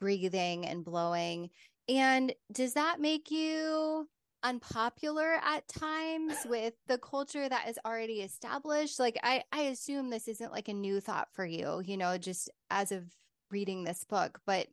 breathing 0.00 0.66
and 0.66 0.84
blowing. 0.84 1.50
And 1.88 2.34
does 2.52 2.74
that 2.74 3.00
make 3.00 3.30
you 3.30 4.08
unpopular 4.42 5.40
at 5.42 5.66
times 5.68 6.36
with 6.46 6.74
the 6.86 6.98
culture 6.98 7.48
that 7.48 7.68
is 7.68 7.78
already 7.84 8.20
established? 8.20 8.98
Like 8.98 9.18
I 9.22 9.44
I 9.52 9.62
assume 9.62 10.10
this 10.10 10.28
isn't 10.28 10.52
like 10.52 10.68
a 10.68 10.74
new 10.74 11.00
thought 11.00 11.28
for 11.32 11.46
you, 11.46 11.80
you 11.84 11.96
know, 11.96 12.18
just 12.18 12.50
as 12.70 12.92
of 12.92 13.04
reading 13.50 13.84
this 13.84 14.04
book, 14.04 14.40
but 14.46 14.66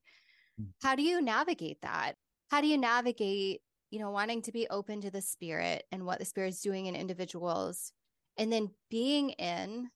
mm. 0.60 0.68
how 0.82 0.96
do 0.96 1.04
you 1.04 1.22
navigate 1.22 1.82
that? 1.84 2.14
How 2.50 2.62
do 2.62 2.68
you 2.68 2.78
navigate 2.78 3.62
you 3.94 4.00
know, 4.00 4.10
wanting 4.10 4.42
to 4.42 4.52
be 4.52 4.66
open 4.72 5.02
to 5.02 5.12
the 5.12 5.22
spirit 5.22 5.84
and 5.92 6.04
what 6.04 6.18
the 6.18 6.26
spirit 6.26 6.48
is 6.48 6.62
doing 6.62 6.88
in 6.88 6.96
individuals, 6.96 7.94
and 8.40 8.52
then 8.52 8.72
being 8.90 9.30
in 9.30 9.88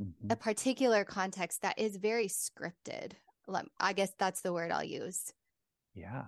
mm-hmm. 0.00 0.30
a 0.30 0.36
particular 0.36 1.04
context 1.04 1.62
that 1.62 1.76
is 1.76 1.96
very 1.96 2.28
scripted. 2.28 3.14
I 3.80 3.92
guess 3.92 4.12
that's 4.20 4.42
the 4.42 4.52
word 4.52 4.70
I'll 4.70 4.84
use. 4.84 5.32
Yeah. 5.96 6.26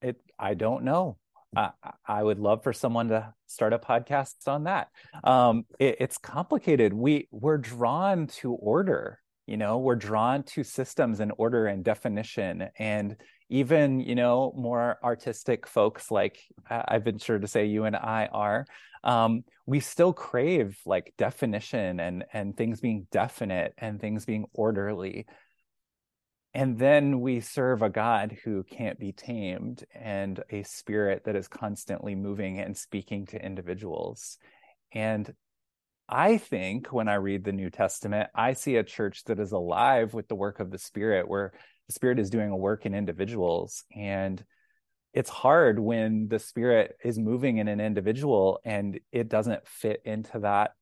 It, 0.00 0.16
I 0.38 0.54
don't 0.54 0.84
know. 0.84 1.18
I, 1.54 1.72
I 2.08 2.22
would 2.22 2.38
love 2.38 2.62
for 2.62 2.72
someone 2.72 3.08
to 3.08 3.34
start 3.46 3.74
a 3.74 3.78
podcast 3.78 4.48
on 4.48 4.64
that. 4.64 4.88
Um, 5.24 5.66
it, 5.78 5.96
it's 6.00 6.16
complicated. 6.16 6.94
We 6.94 7.28
we're 7.32 7.58
drawn 7.58 8.28
to 8.38 8.54
order. 8.54 9.20
You 9.46 9.58
know, 9.58 9.76
we're 9.76 9.96
drawn 9.96 10.42
to 10.54 10.64
systems 10.64 11.20
and 11.20 11.32
order 11.36 11.66
and 11.66 11.84
definition 11.84 12.70
and 12.78 13.16
even 13.54 14.00
you 14.00 14.14
know 14.14 14.52
more 14.56 14.98
artistic 15.04 15.66
folks 15.66 16.10
like 16.10 16.38
i've 16.68 17.04
been 17.04 17.18
sure 17.18 17.38
to 17.38 17.46
say 17.46 17.66
you 17.66 17.84
and 17.84 17.96
i 17.96 18.26
are 18.32 18.66
um, 19.04 19.44
we 19.66 19.80
still 19.80 20.12
crave 20.12 20.78
like 20.86 21.12
definition 21.18 22.00
and 22.00 22.24
and 22.32 22.56
things 22.56 22.80
being 22.80 23.06
definite 23.12 23.74
and 23.78 24.00
things 24.00 24.24
being 24.24 24.46
orderly. 24.54 25.26
And 26.54 26.78
then 26.78 27.20
we 27.20 27.40
serve 27.40 27.82
a 27.82 27.90
god 27.90 28.36
who 28.44 28.62
can't 28.62 28.98
be 28.98 29.12
tamed 29.12 29.84
and 29.94 30.42
a 30.50 30.62
spirit 30.62 31.24
that 31.24 31.36
is 31.36 31.48
constantly 31.48 32.14
moving 32.14 32.60
and 32.60 32.76
speaking 32.76 33.26
to 33.26 33.44
individuals. 33.44 34.38
And 34.92 35.32
I 36.08 36.38
think 36.38 36.92
when 36.92 37.08
I 37.08 37.14
read 37.14 37.44
the 37.44 37.52
New 37.52 37.70
Testament, 37.70 38.30
I 38.34 38.52
see 38.52 38.76
a 38.76 38.84
church 38.84 39.24
that 39.24 39.40
is 39.40 39.52
alive 39.52 40.14
with 40.14 40.28
the 40.28 40.34
work 40.34 40.60
of 40.60 40.70
the 40.70 40.78
Spirit, 40.78 41.26
where 41.28 41.52
the 41.86 41.92
Spirit 41.92 42.18
is 42.18 42.30
doing 42.30 42.50
a 42.50 42.56
work 42.56 42.86
in 42.86 42.94
individuals. 42.94 43.84
And 43.94 44.42
it's 45.12 45.30
hard 45.30 45.78
when 45.78 46.28
the 46.28 46.38
Spirit 46.38 46.96
is 47.04 47.18
moving 47.18 47.58
in 47.58 47.68
an 47.68 47.80
individual 47.80 48.60
and 48.64 48.98
it 49.12 49.28
doesn't 49.28 49.66
fit 49.66 50.02
into 50.04 50.40
that 50.40 50.72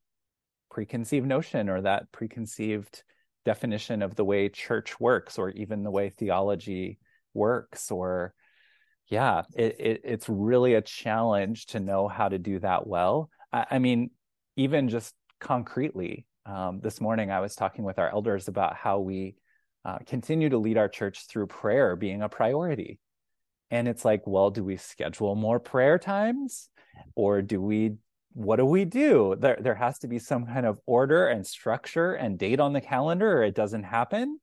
preconceived 0.70 1.26
notion 1.26 1.68
or 1.68 1.82
that 1.82 2.10
preconceived 2.12 3.02
definition 3.44 4.02
of 4.02 4.14
the 4.14 4.24
way 4.24 4.48
church 4.48 4.98
works 4.98 5.38
or 5.38 5.50
even 5.50 5.82
the 5.82 5.90
way 5.90 6.08
theology 6.08 6.98
works 7.34 7.90
or 7.90 8.32
yeah 9.08 9.42
it, 9.54 9.76
it, 9.78 10.00
it's 10.04 10.28
really 10.28 10.74
a 10.74 10.80
challenge 10.80 11.66
to 11.66 11.80
know 11.80 12.08
how 12.08 12.28
to 12.28 12.38
do 12.38 12.58
that 12.58 12.86
well 12.86 13.28
i, 13.52 13.66
I 13.72 13.78
mean 13.78 14.10
even 14.56 14.88
just 14.88 15.14
concretely 15.40 16.26
um, 16.46 16.80
this 16.80 17.00
morning 17.00 17.30
i 17.30 17.40
was 17.40 17.54
talking 17.54 17.84
with 17.84 17.98
our 17.98 18.10
elders 18.10 18.48
about 18.48 18.76
how 18.76 19.00
we 19.00 19.34
uh, 19.84 19.98
continue 20.06 20.48
to 20.48 20.58
lead 20.58 20.78
our 20.78 20.88
church 20.88 21.26
through 21.26 21.46
prayer 21.46 21.96
being 21.96 22.22
a 22.22 22.28
priority 22.28 22.98
and 23.70 23.88
it's 23.88 24.04
like 24.04 24.26
well 24.26 24.50
do 24.50 24.62
we 24.62 24.76
schedule 24.76 25.34
more 25.34 25.58
prayer 25.58 25.98
times 25.98 26.68
or 27.16 27.42
do 27.42 27.60
we 27.60 27.94
what 28.34 28.56
do 28.56 28.64
we 28.64 28.84
do 28.84 29.34
there 29.38 29.58
there 29.60 29.74
has 29.74 29.98
to 29.98 30.08
be 30.08 30.18
some 30.18 30.46
kind 30.46 30.66
of 30.66 30.78
order 30.86 31.26
and 31.26 31.46
structure 31.46 32.14
and 32.14 32.38
date 32.38 32.60
on 32.60 32.72
the 32.72 32.80
calendar 32.80 33.38
or 33.38 33.42
it 33.42 33.54
doesn't 33.54 33.82
happen 33.82 34.38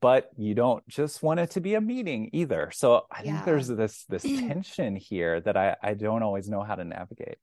but 0.00 0.30
you 0.36 0.54
don't 0.54 0.86
just 0.88 1.22
want 1.22 1.38
it 1.38 1.50
to 1.50 1.60
be 1.60 1.74
a 1.74 1.80
meeting 1.80 2.30
either 2.32 2.70
so 2.72 3.02
i 3.10 3.22
yeah. 3.22 3.32
think 3.32 3.44
there's 3.44 3.68
this 3.68 4.04
this 4.08 4.22
tension 4.22 4.96
here 4.96 5.40
that 5.40 5.56
i 5.56 5.76
i 5.82 5.94
don't 5.94 6.22
always 6.22 6.48
know 6.48 6.62
how 6.62 6.74
to 6.74 6.84
navigate 6.84 7.36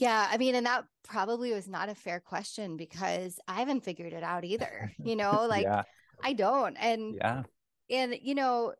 yeah, 0.00 0.28
I 0.30 0.36
mean, 0.36 0.54
and 0.54 0.66
that 0.66 0.84
probably 1.02 1.52
was 1.52 1.66
not 1.66 1.88
a 1.88 1.94
fair 1.94 2.20
question 2.20 2.76
because 2.76 3.40
I 3.48 3.54
haven't 3.54 3.82
figured 3.82 4.12
it 4.12 4.22
out 4.22 4.44
either. 4.44 4.92
You 5.02 5.16
know, 5.16 5.46
like 5.50 5.64
yeah. 5.64 5.82
I 6.22 6.32
don't. 6.32 6.76
And 6.76 7.14
yeah. 7.14 7.42
And 7.90 8.16
you 8.20 8.34
know, 8.34 8.74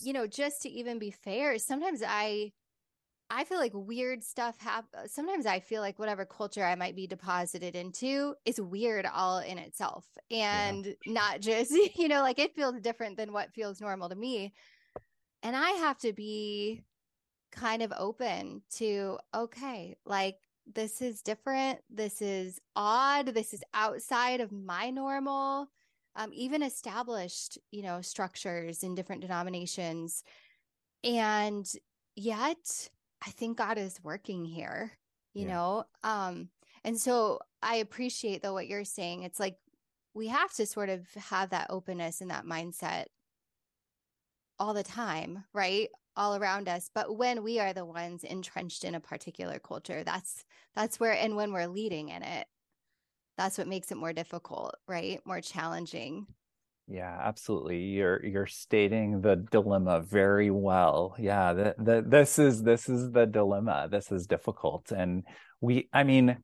you 0.00 0.12
know, 0.12 0.26
just 0.26 0.62
to 0.62 0.68
even 0.68 0.98
be 0.98 1.10
fair, 1.10 1.58
sometimes 1.58 2.02
I 2.06 2.52
I 3.30 3.44
feel 3.44 3.58
like 3.58 3.72
weird 3.74 4.22
stuff 4.22 4.58
happen. 4.58 4.88
Uh, 4.94 5.06
sometimes 5.06 5.46
I 5.46 5.60
feel 5.60 5.80
like 5.80 5.98
whatever 5.98 6.24
culture 6.24 6.64
I 6.64 6.74
might 6.74 6.94
be 6.94 7.06
deposited 7.06 7.74
into 7.74 8.34
is 8.44 8.60
weird 8.60 9.06
all 9.12 9.38
in 9.38 9.58
itself 9.58 10.06
and 10.30 10.86
yeah. 10.86 10.92
not 11.06 11.40
just, 11.40 11.72
you 11.96 12.08
know, 12.08 12.20
like 12.20 12.38
it 12.38 12.54
feels 12.54 12.80
different 12.80 13.16
than 13.16 13.32
what 13.32 13.52
feels 13.52 13.80
normal 13.80 14.08
to 14.10 14.14
me. 14.14 14.52
And 15.42 15.56
I 15.56 15.70
have 15.70 15.98
to 15.98 16.12
be 16.12 16.82
kind 17.50 17.82
of 17.82 17.92
open 17.96 18.62
to, 18.76 19.18
okay, 19.34 19.96
like 20.04 20.36
this 20.72 21.00
is 21.02 21.22
different. 21.22 21.80
This 21.90 22.22
is 22.22 22.60
odd. 22.76 23.28
This 23.28 23.54
is 23.54 23.62
outside 23.72 24.40
of 24.40 24.52
my 24.52 24.90
normal. 24.90 25.68
Um, 26.16 26.30
even 26.32 26.62
established, 26.62 27.58
you 27.70 27.82
know, 27.82 28.00
structures 28.00 28.82
in 28.82 28.94
different 28.94 29.22
denominations. 29.22 30.22
And 31.02 31.70
yet, 32.14 32.88
I 33.26 33.30
think 33.30 33.58
God 33.58 33.78
is 33.78 33.98
working 34.02 34.44
here, 34.44 34.92
you 35.32 35.46
yeah. 35.46 35.54
know? 35.54 35.84
Um, 36.02 36.48
and 36.84 36.98
so 36.98 37.40
I 37.62 37.76
appreciate 37.76 38.42
though 38.42 38.52
what 38.52 38.68
you're 38.68 38.84
saying. 38.84 39.22
It's 39.22 39.40
like 39.40 39.56
we 40.14 40.28
have 40.28 40.52
to 40.54 40.66
sort 40.66 40.90
of 40.90 41.06
have 41.14 41.50
that 41.50 41.68
openness 41.70 42.20
and 42.20 42.30
that 42.30 42.44
mindset 42.44 43.06
all 44.58 44.74
the 44.74 44.82
time, 44.82 45.44
right? 45.52 45.88
All 46.16 46.36
around 46.36 46.68
us. 46.68 46.90
But 46.94 47.16
when 47.16 47.42
we 47.42 47.58
are 47.58 47.72
the 47.72 47.84
ones 47.84 48.22
entrenched 48.22 48.84
in 48.84 48.94
a 48.94 49.00
particular 49.00 49.58
culture, 49.58 50.04
that's 50.04 50.44
that's 50.76 51.00
where 51.00 51.12
and 51.12 51.34
when 51.34 51.52
we're 51.52 51.66
leading 51.66 52.10
in 52.10 52.22
it, 52.22 52.46
that's 53.36 53.58
what 53.58 53.66
makes 53.66 53.90
it 53.90 53.96
more 53.96 54.12
difficult, 54.12 54.74
right? 54.86 55.20
More 55.24 55.40
challenging. 55.40 56.26
Yeah, 56.86 57.18
absolutely. 57.22 57.78
You're 57.78 58.24
you're 58.24 58.46
stating 58.46 59.22
the 59.22 59.36
dilemma 59.36 60.02
very 60.02 60.50
well. 60.50 61.14
Yeah, 61.18 61.54
the, 61.54 61.74
the, 61.78 62.04
this 62.06 62.38
is 62.38 62.62
this 62.62 62.88
is 62.88 63.10
the 63.10 63.26
dilemma. 63.26 63.88
This 63.90 64.12
is 64.12 64.26
difficult, 64.26 64.92
and 64.92 65.22
we. 65.62 65.88
I 65.94 66.04
mean, 66.04 66.36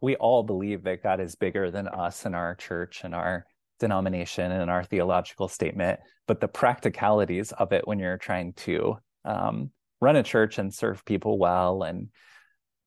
we 0.00 0.16
all 0.16 0.42
believe 0.42 0.82
that 0.84 1.02
God 1.02 1.20
is 1.20 1.36
bigger 1.36 1.70
than 1.70 1.86
us 1.86 2.26
and 2.26 2.34
our 2.34 2.56
church 2.56 3.02
and 3.04 3.14
our 3.14 3.46
denomination 3.78 4.50
and 4.50 4.68
our 4.70 4.82
theological 4.82 5.46
statement. 5.48 6.00
But 6.26 6.40
the 6.40 6.48
practicalities 6.48 7.52
of 7.52 7.72
it, 7.72 7.86
when 7.86 8.00
you're 8.00 8.18
trying 8.18 8.54
to 8.54 8.98
um, 9.24 9.70
run 10.00 10.16
a 10.16 10.22
church 10.22 10.58
and 10.58 10.74
serve 10.74 11.04
people 11.04 11.38
well 11.38 11.82
and 11.82 12.08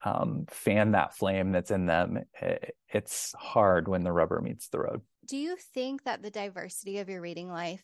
um, 0.04 0.46
fan 0.50 0.92
that 0.92 1.16
flame 1.16 1.52
that's 1.52 1.72
in 1.72 1.86
them, 1.86 2.20
it, 2.42 2.76
it's 2.90 3.34
hard 3.38 3.88
when 3.88 4.04
the 4.04 4.12
rubber 4.12 4.42
meets 4.42 4.70
the 4.70 4.80
road. 4.80 5.02
Do 5.26 5.38
you 5.38 5.58
think 5.74 6.04
that 6.04 6.22
the 6.22 6.32
diversity 6.32 7.00
of 7.00 7.10
your 7.10 7.22
reading 7.22 7.50
life 7.50 7.84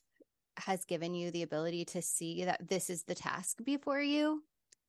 has 0.58 0.86
given 0.86 1.14
you 1.14 1.32
the 1.32 1.44
ability 1.44 1.86
to 1.86 2.02
see 2.02 2.46
that 2.46 2.68
this 2.70 2.90
is 2.90 3.04
the 3.04 3.16
task 3.16 3.58
before 3.64 4.02
you 4.02 4.44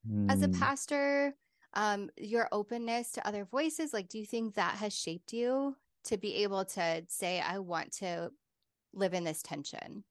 mm. 0.09 0.31
as 0.31 0.43
a 0.43 0.47
hmm. 0.47 0.59
pastor? 0.59 1.35
Um, 1.75 2.09
your 2.17 2.49
openness 2.53 3.13
to 3.13 3.27
other 3.27 3.45
voices, 3.45 3.93
like, 3.93 4.09
do 4.09 4.19
you 4.19 4.25
think 4.25 4.55
that 4.55 4.77
has 4.77 4.99
shaped 4.99 5.35
you 5.35 5.77
to 6.05 6.17
be 6.17 6.37
able 6.37 6.65
to 6.65 7.05
say, 7.09 7.41
I 7.41 7.59
want 7.59 7.93
to 7.99 8.31
live 8.95 9.13
in 9.13 9.25
this 9.25 9.43
tension? 9.43 10.05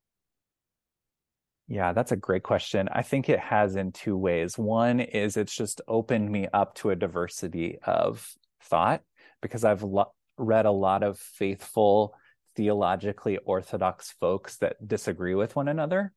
Yeah, 1.67 1.93
that's 1.93 2.11
a 2.11 2.17
great 2.17 2.43
question. 2.43 2.89
I 2.91 3.01
think 3.01 3.27
it 3.27 3.39
has 3.39 3.75
in 3.75 3.91
two 3.91 4.15
ways. 4.15 4.57
One 4.57 4.99
is 4.99 5.35
it's 5.35 5.55
just 5.55 5.81
opened 5.87 6.31
me 6.31 6.47
up 6.53 6.75
to 6.75 6.91
a 6.91 6.95
diversity 6.95 7.79
of 7.83 8.27
thought 8.61 9.01
because 9.41 9.63
I've 9.63 9.81
lo- 9.81 10.13
read 10.37 10.65
a 10.65 10.71
lot 10.71 11.01
of 11.01 11.17
faithful 11.17 12.13
theologically 12.55 13.37
orthodox 13.37 14.13
folks 14.19 14.57
that 14.57 14.87
disagree 14.87 15.33
with 15.33 15.55
one 15.55 15.67
another. 15.67 16.13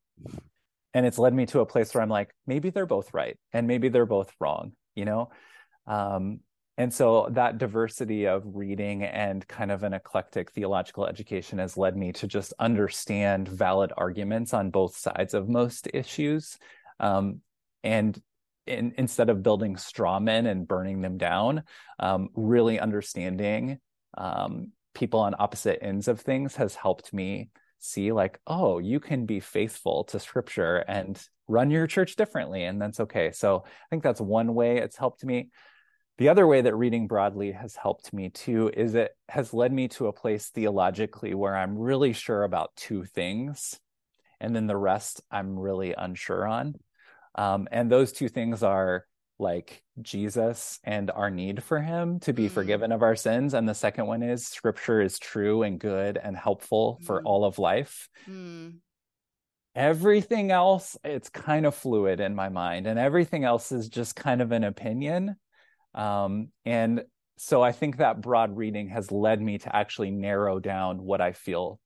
And 0.93 1.07
it's 1.07 1.19
led 1.19 1.33
me 1.33 1.47
to 1.47 1.61
a 1.61 1.67
place 1.67 1.95
where 1.95 2.03
I'm 2.03 2.09
like, 2.11 2.35
maybe 2.47 2.71
they're 2.71 2.87
both 2.87 3.15
right 3.15 3.39
and 3.53 3.67
maybe 3.67 3.89
they're 3.89 4.07
both 4.07 4.33
wrong, 4.41 4.73
you 4.95 5.05
know? 5.05 5.31
Um, 5.87 6.41
and 6.79 6.95
so 6.95 7.27
that 7.33 7.59
diversity 7.59 8.29
of 8.29 8.45
reading 8.55 9.03
and 9.03 9.47
kind 9.49 9.73
of 9.73 9.83
an 9.83 9.93
eclectic 9.93 10.53
theological 10.53 11.07
education 11.07 11.59
has 11.59 11.77
led 11.77 11.97
me 11.97 12.13
to 12.13 12.29
just 12.29 12.55
understand 12.61 13.49
valid 13.49 13.93
arguments 13.97 14.55
on 14.55 14.71
both 14.71 14.97
sides 14.97 15.35
of 15.35 15.49
most 15.49 15.89
issues. 15.93 16.57
Um, 17.01 17.41
and 17.83 18.23
in, 18.65 18.95
instead 18.97 19.29
of 19.29 19.43
building 19.43 19.77
straw 19.77 20.21
men 20.21 20.47
and 20.47 20.69
burning 20.69 21.01
them 21.01 21.19
down, 21.19 21.65
um, 21.99 22.29
really 22.35 22.79
understanding 22.79 23.79
um, 24.17 24.71
people 24.95 25.19
on 25.19 25.35
opposite 25.37 25.83
ends 25.83 26.07
of 26.07 26.21
things 26.21 26.55
has 26.55 26.77
helped 26.77 27.13
me 27.13 27.51
see 27.81 28.11
like 28.11 28.41
oh 28.47 28.79
you 28.79 28.99
can 28.99 29.25
be 29.25 29.39
faithful 29.39 30.03
to 30.03 30.19
scripture 30.19 30.79
and 30.89 31.25
run 31.47 31.71
your 31.71 31.87
church 31.87 32.17
differently 32.17 32.65
and 32.65 32.83
that's 32.83 32.99
okay 32.99 33.31
so 33.31 33.63
i 33.65 33.87
think 33.89 34.03
that's 34.03 34.21
one 34.21 34.53
way 34.53 34.79
it's 34.79 34.97
helped 34.97 35.25
me 35.25 35.49
the 36.19 36.29
other 36.29 36.47
way 36.47 36.61
that 36.61 36.75
reading 36.75 37.07
broadly 37.07 37.53
has 37.53 37.77
helped 37.77 38.13
me 38.13 38.29
too 38.29 38.71
is 38.77 38.95
it 38.95 39.13
has 39.29 39.55
led 39.55 39.73
me 39.73 39.89
to 39.89 40.07
a 40.07 40.13
place 40.13 40.49
theologically 40.49 41.35
where 41.35 41.57
i'm 41.57 41.79
really 41.79 42.13
sure 42.13 42.45
about 42.45 42.75
two 42.77 43.05
things 43.05 43.79
and 44.41 44.55
then 44.55 44.67
the 44.67 44.77
rest 44.77 45.23
i'm 45.31 45.59
really 45.59 45.95
unsure 45.97 46.47
on 46.47 46.75
um, 47.35 47.69
and 47.71 47.91
those 47.91 48.13
two 48.13 48.29
things 48.29 48.63
are 48.63 49.05
like 49.39 49.83
Jesus 50.03 50.81
and 50.85 51.11
our 51.11 51.31
need 51.31 51.63
for 51.63 51.81
him 51.81 52.21
to 52.21 52.33
be 52.33 52.49
mm. 52.49 52.51
forgiven 52.51 52.93
of 52.93 53.03
our 53.03 53.17
sins. 53.17 53.55
And 53.55 53.69
the 53.69 53.75
second 53.75 54.07
one 54.07 54.23
is 54.23 54.47
scripture 54.47 55.01
is 55.01 55.19
true 55.19 55.63
and 55.63 55.79
good 55.79 56.19
and 56.21 56.37
helpful 56.37 56.99
mm. 57.01 57.07
for 57.07 57.23
all 57.23 57.45
of 57.45 57.59
life. 57.59 58.09
Mm. 58.29 58.79
Everything 59.75 60.51
else, 60.51 60.97
it's 61.05 61.29
kind 61.29 61.65
of 61.65 61.75
fluid 61.75 62.19
in 62.19 62.35
my 62.35 62.49
mind, 62.49 62.89
and 62.89 62.99
everything 62.99 63.45
else 63.45 63.71
is 63.71 63.89
just 63.89 64.17
kind 64.17 64.43
of 64.43 64.51
an 64.51 64.65
opinion. 64.65 65.37
Um, 65.95 66.49
and 66.65 67.03
so 67.37 67.63
I 67.63 67.73
think 67.73 67.99
that 67.99 68.21
broad 68.21 68.57
reading 68.57 68.89
has 68.89 69.13
led 69.13 69.41
me 69.41 69.59
to 69.59 69.75
actually 69.75 70.11
narrow 70.11 70.59
down 70.59 71.03
what 71.03 71.21
I 71.21 71.33
feel 71.33 71.81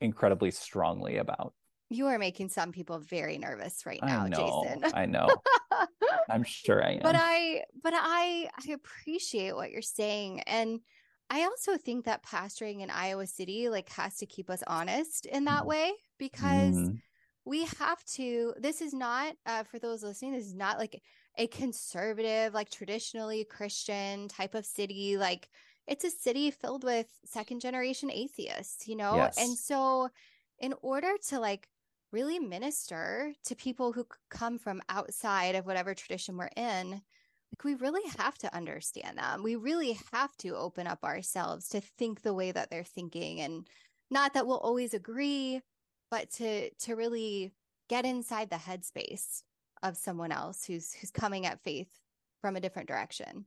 incredibly 0.00 0.50
strongly 0.50 1.16
about. 1.16 1.54
You 1.90 2.06
are 2.06 2.18
making 2.18 2.50
some 2.50 2.70
people 2.70 2.98
very 2.98 3.38
nervous 3.38 3.86
right 3.86 4.00
now, 4.02 4.24
I 4.24 4.28
know, 4.28 4.64
Jason. 4.64 4.92
I 4.94 5.06
know. 5.06 5.28
I'm 6.30 6.44
sure 6.44 6.84
I 6.84 6.92
am. 6.92 7.00
But 7.02 7.16
I 7.16 7.64
but 7.82 7.94
I 7.96 8.50
I 8.68 8.72
appreciate 8.72 9.54
what 9.54 9.70
you're 9.70 9.80
saying 9.80 10.40
and 10.42 10.80
I 11.30 11.44
also 11.44 11.76
think 11.76 12.04
that 12.04 12.24
pastoring 12.24 12.80
in 12.80 12.90
Iowa 12.90 13.26
City 13.26 13.68
like 13.68 13.88
has 13.90 14.16
to 14.18 14.26
keep 14.26 14.50
us 14.50 14.62
honest 14.66 15.26
in 15.26 15.44
that 15.44 15.60
mm-hmm. 15.60 15.68
way 15.68 15.92
because 16.18 16.74
mm-hmm. 16.74 16.94
we 17.44 17.64
have 17.78 18.04
to 18.16 18.54
this 18.58 18.82
is 18.82 18.92
not 18.92 19.34
uh, 19.46 19.64
for 19.64 19.78
those 19.78 20.02
listening 20.02 20.32
this 20.32 20.46
is 20.46 20.54
not 20.54 20.78
like 20.78 21.02
a 21.38 21.46
conservative 21.46 22.52
like 22.52 22.68
traditionally 22.68 23.44
Christian 23.44 24.28
type 24.28 24.54
of 24.54 24.66
city 24.66 25.16
like 25.16 25.48
it's 25.86 26.04
a 26.04 26.10
city 26.10 26.50
filled 26.50 26.84
with 26.84 27.06
second 27.24 27.60
generation 27.60 28.10
atheists, 28.10 28.86
you 28.86 28.94
know? 28.94 29.16
Yes. 29.16 29.38
And 29.38 29.56
so 29.56 30.10
in 30.58 30.74
order 30.82 31.12
to 31.28 31.40
like 31.40 31.68
really 32.12 32.38
minister 32.38 33.32
to 33.44 33.56
people 33.56 33.92
who 33.92 34.06
come 34.28 34.58
from 34.58 34.82
outside 34.88 35.54
of 35.54 35.66
whatever 35.66 35.94
tradition 35.94 36.36
we're 36.36 36.50
in, 36.56 36.90
like 36.90 37.64
we 37.64 37.74
really 37.74 38.06
have 38.18 38.36
to 38.38 38.54
understand 38.54 39.16
them. 39.16 39.42
We 39.42 39.56
really 39.56 39.98
have 40.12 40.36
to 40.38 40.56
open 40.56 40.86
up 40.86 41.04
ourselves 41.04 41.68
to 41.70 41.80
think 41.80 42.20
the 42.20 42.34
way 42.34 42.52
that 42.52 42.70
they're 42.70 42.84
thinking 42.84 43.40
and 43.40 43.66
not 44.10 44.34
that 44.34 44.46
we'll 44.46 44.58
always 44.58 44.92
agree, 44.94 45.62
but 46.10 46.30
to 46.32 46.70
to 46.70 46.94
really 46.94 47.54
get 47.88 48.04
inside 48.04 48.50
the 48.50 48.56
headspace 48.56 49.42
of 49.82 49.96
someone 49.96 50.32
else 50.32 50.64
who's 50.64 50.92
who's 50.92 51.10
coming 51.10 51.46
at 51.46 51.62
faith 51.62 51.88
from 52.40 52.56
a 52.56 52.60
different 52.60 52.88
direction. 52.88 53.44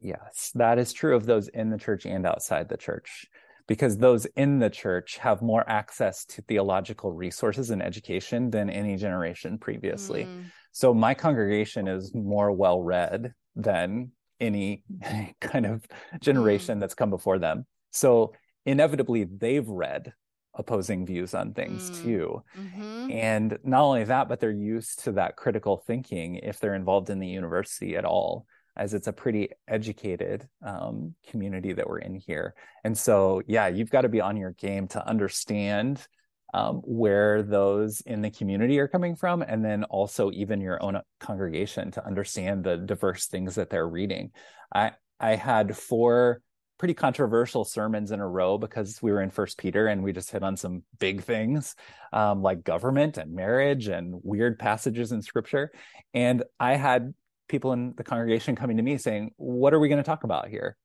Yes, 0.00 0.50
that 0.54 0.78
is 0.78 0.92
true 0.92 1.16
of 1.16 1.26
those 1.26 1.48
in 1.48 1.70
the 1.70 1.78
church 1.78 2.04
and 2.04 2.26
outside 2.26 2.68
the 2.68 2.76
church 2.76 3.26
because 3.66 3.96
those 3.96 4.26
in 4.36 4.58
the 4.58 4.68
church 4.68 5.16
have 5.18 5.40
more 5.40 5.64
access 5.68 6.24
to 6.26 6.42
theological 6.42 7.12
resources 7.12 7.70
and 7.70 7.82
education 7.82 8.50
than 8.50 8.68
any 8.68 8.96
generation 8.96 9.58
previously. 9.58 10.24
Mm. 10.24 10.44
So 10.72 10.92
my 10.92 11.14
congregation 11.14 11.88
is 11.88 12.14
more 12.14 12.52
well 12.52 12.82
read 12.82 13.32
than 13.56 14.10
any 14.40 14.84
kind 15.40 15.66
of 15.66 15.86
generation 16.20 16.76
mm. 16.76 16.80
that's 16.80 16.94
come 16.94 17.10
before 17.10 17.38
them. 17.38 17.64
So 17.90 18.34
inevitably 18.66 19.24
they've 19.24 19.66
read 19.66 20.12
opposing 20.56 21.06
views 21.06 21.34
on 21.34 21.52
things 21.52 21.90
mm. 21.90 22.02
too. 22.02 22.42
Mm-hmm. 22.58 23.10
And 23.10 23.58
not 23.64 23.82
only 23.82 24.04
that, 24.04 24.28
but 24.28 24.40
they're 24.40 24.50
used 24.50 25.04
to 25.04 25.12
that 25.12 25.36
critical 25.36 25.76
thinking 25.76 26.36
if 26.36 26.60
they're 26.60 26.74
involved 26.74 27.10
in 27.10 27.18
the 27.18 27.28
university 27.28 27.96
at 27.96 28.04
all, 28.04 28.46
as 28.76 28.94
it's 28.94 29.06
a 29.06 29.12
pretty 29.12 29.50
educated 29.68 30.48
um, 30.64 31.14
community 31.28 31.72
that 31.72 31.88
we're 31.88 31.98
in 31.98 32.14
here. 32.14 32.54
And 32.84 32.96
so, 32.96 33.42
yeah, 33.46 33.68
you've 33.68 33.90
got 33.90 34.02
to 34.02 34.08
be 34.08 34.20
on 34.20 34.36
your 34.36 34.52
game 34.52 34.88
to 34.88 35.06
understand 35.06 36.06
um, 36.54 36.82
where 36.84 37.42
those 37.42 38.00
in 38.02 38.22
the 38.22 38.30
community 38.30 38.78
are 38.78 38.86
coming 38.86 39.16
from, 39.16 39.42
and 39.42 39.64
then 39.64 39.82
also 39.84 40.30
even 40.30 40.60
your 40.60 40.80
own 40.80 41.00
congregation 41.18 41.90
to 41.90 42.06
understand 42.06 42.62
the 42.62 42.76
diverse 42.76 43.26
things 43.26 43.56
that 43.56 43.70
they're 43.70 43.88
reading. 43.88 44.30
I 44.72 44.92
I 45.18 45.34
had 45.34 45.76
four 45.76 46.42
pretty 46.78 46.94
controversial 46.94 47.64
sermons 47.64 48.10
in 48.10 48.20
a 48.20 48.28
row 48.28 48.58
because 48.58 49.00
we 49.00 49.12
were 49.12 49.22
in 49.22 49.30
First 49.30 49.58
Peter 49.58 49.86
and 49.86 50.02
we 50.02 50.12
just 50.12 50.30
hit 50.30 50.42
on 50.42 50.56
some 50.56 50.82
big 50.98 51.22
things 51.22 51.76
um, 52.12 52.42
like 52.42 52.64
government 52.64 53.16
and 53.16 53.32
marriage 53.32 53.88
and 53.88 54.20
weird 54.22 54.58
passages 54.58 55.12
in 55.12 55.22
Scripture. 55.22 55.70
And 56.12 56.42
I 56.58 56.76
had 56.76 57.14
people 57.48 57.72
in 57.72 57.94
the 57.96 58.04
congregation 58.04 58.56
coming 58.56 58.76
to 58.78 58.82
me 58.82 58.98
saying, 58.98 59.32
"What 59.36 59.74
are 59.74 59.78
we 59.78 59.88
going 59.88 60.02
to 60.02 60.06
talk 60.06 60.24
about 60.24 60.48
here?" 60.48 60.76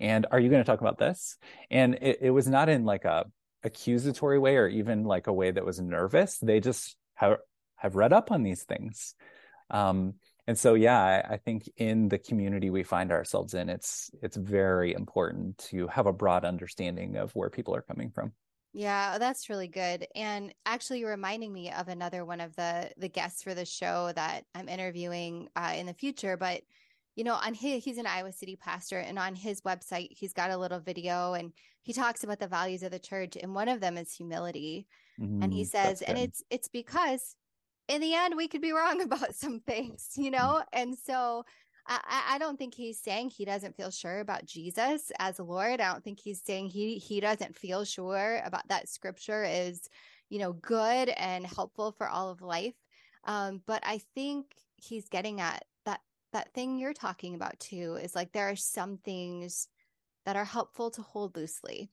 And 0.00 0.26
are 0.30 0.38
you 0.38 0.48
going 0.48 0.62
to 0.62 0.66
talk 0.66 0.80
about 0.80 0.98
this? 0.98 1.36
And 1.70 1.98
it, 2.00 2.18
it 2.22 2.30
was 2.30 2.46
not 2.46 2.68
in 2.68 2.84
like 2.84 3.04
a 3.04 3.26
accusatory 3.64 4.38
way 4.38 4.56
or 4.56 4.68
even 4.68 5.04
like 5.04 5.26
a 5.26 5.32
way 5.32 5.50
that 5.50 5.64
was 5.64 5.80
nervous. 5.80 6.38
They 6.38 6.60
just 6.60 6.96
have 7.14 7.38
have 7.76 7.96
read 7.96 8.12
up 8.12 8.30
on 8.30 8.42
these 8.42 8.64
things. 8.64 9.14
Um, 9.70 10.14
and 10.48 10.58
so 10.58 10.74
yeah 10.74 11.00
I, 11.00 11.34
I, 11.34 11.36
think 11.36 11.70
in 11.76 12.08
the 12.08 12.18
community 12.18 12.70
we 12.70 12.82
find 12.82 13.12
ourselves 13.12 13.54
in 13.54 13.68
it's 13.68 14.10
it's 14.22 14.36
very 14.36 14.94
important 14.94 15.58
to 15.70 15.86
have 15.88 16.06
a 16.06 16.12
broad 16.12 16.44
understanding 16.44 17.16
of 17.16 17.30
where 17.32 17.50
people 17.50 17.76
are 17.76 17.82
coming 17.82 18.10
from. 18.10 18.32
Yeah 18.72 19.18
that's 19.18 19.50
really 19.50 19.68
good. 19.68 20.06
And 20.16 20.52
actually 20.66 21.00
you're 21.00 21.10
reminding 21.10 21.52
me 21.52 21.70
of 21.70 21.88
another 21.88 22.24
one 22.24 22.40
of 22.40 22.56
the 22.56 22.90
the 22.96 23.08
guests 23.08 23.42
for 23.42 23.54
the 23.54 23.66
show 23.66 24.10
that 24.16 24.44
i'm 24.54 24.68
interviewing 24.68 25.48
uh, 25.54 25.74
in 25.76 25.86
the 25.86 25.94
future 25.94 26.36
but 26.36 26.62
you 27.14 27.24
know 27.24 27.34
on 27.34 27.52
his 27.52 27.84
he's 27.84 27.98
an 27.98 28.06
iowa 28.06 28.32
city 28.32 28.56
pastor 28.56 28.98
and 28.98 29.18
on 29.18 29.34
his 29.34 29.60
website 29.60 30.08
he's 30.10 30.32
got 30.32 30.50
a 30.50 30.56
little 30.56 30.80
video 30.80 31.34
and 31.34 31.52
he 31.82 31.92
talks 31.92 32.24
about 32.24 32.38
the 32.38 32.46
values 32.48 32.82
of 32.82 32.90
the 32.90 32.98
church 32.98 33.36
and 33.40 33.54
one 33.54 33.68
of 33.68 33.80
them 33.80 33.96
is 33.96 34.12
humility. 34.12 34.86
Mm-hmm, 35.18 35.42
and 35.42 35.52
he 35.52 35.62
mm-hmm. 35.62 35.88
says 35.88 36.02
and 36.02 36.18
it's 36.18 36.42
it's 36.50 36.68
because 36.68 37.34
in 37.88 38.00
the 38.00 38.14
end, 38.14 38.34
we 38.36 38.48
could 38.48 38.60
be 38.60 38.72
wrong 38.72 39.00
about 39.02 39.34
some 39.34 39.60
things, 39.60 40.10
you 40.16 40.30
know? 40.30 40.62
Mm. 40.62 40.64
And 40.72 40.98
so 40.98 41.44
I, 41.86 42.34
I 42.34 42.38
don't 42.38 42.58
think 42.58 42.74
he's 42.74 43.00
saying 43.00 43.30
he 43.30 43.44
doesn't 43.44 43.76
feel 43.76 43.90
sure 43.90 44.20
about 44.20 44.44
Jesus 44.44 45.10
as 45.18 45.38
Lord. 45.38 45.80
I 45.80 45.92
don't 45.92 46.04
think 46.04 46.20
he's 46.20 46.42
saying 46.42 46.68
he 46.68 46.98
he 46.98 47.20
doesn't 47.20 47.56
feel 47.56 47.84
sure 47.84 48.42
about 48.44 48.68
that 48.68 48.88
scripture 48.88 49.44
is, 49.44 49.88
you 50.28 50.38
know, 50.38 50.52
good 50.52 51.08
and 51.08 51.46
helpful 51.46 51.92
for 51.92 52.06
all 52.06 52.30
of 52.30 52.42
life. 52.42 52.74
Um, 53.24 53.62
but 53.66 53.82
I 53.86 54.00
think 54.14 54.46
he's 54.76 55.08
getting 55.08 55.40
at 55.40 55.64
that 55.86 56.00
that 56.34 56.52
thing 56.52 56.78
you're 56.78 56.92
talking 56.92 57.34
about 57.34 57.58
too 57.58 57.98
is 58.02 58.14
like 58.14 58.32
there 58.32 58.50
are 58.50 58.56
some 58.56 58.98
things 58.98 59.68
that 60.26 60.36
are 60.36 60.44
helpful 60.44 60.90
to 60.90 61.02
hold 61.02 61.36
loosely 61.36 61.90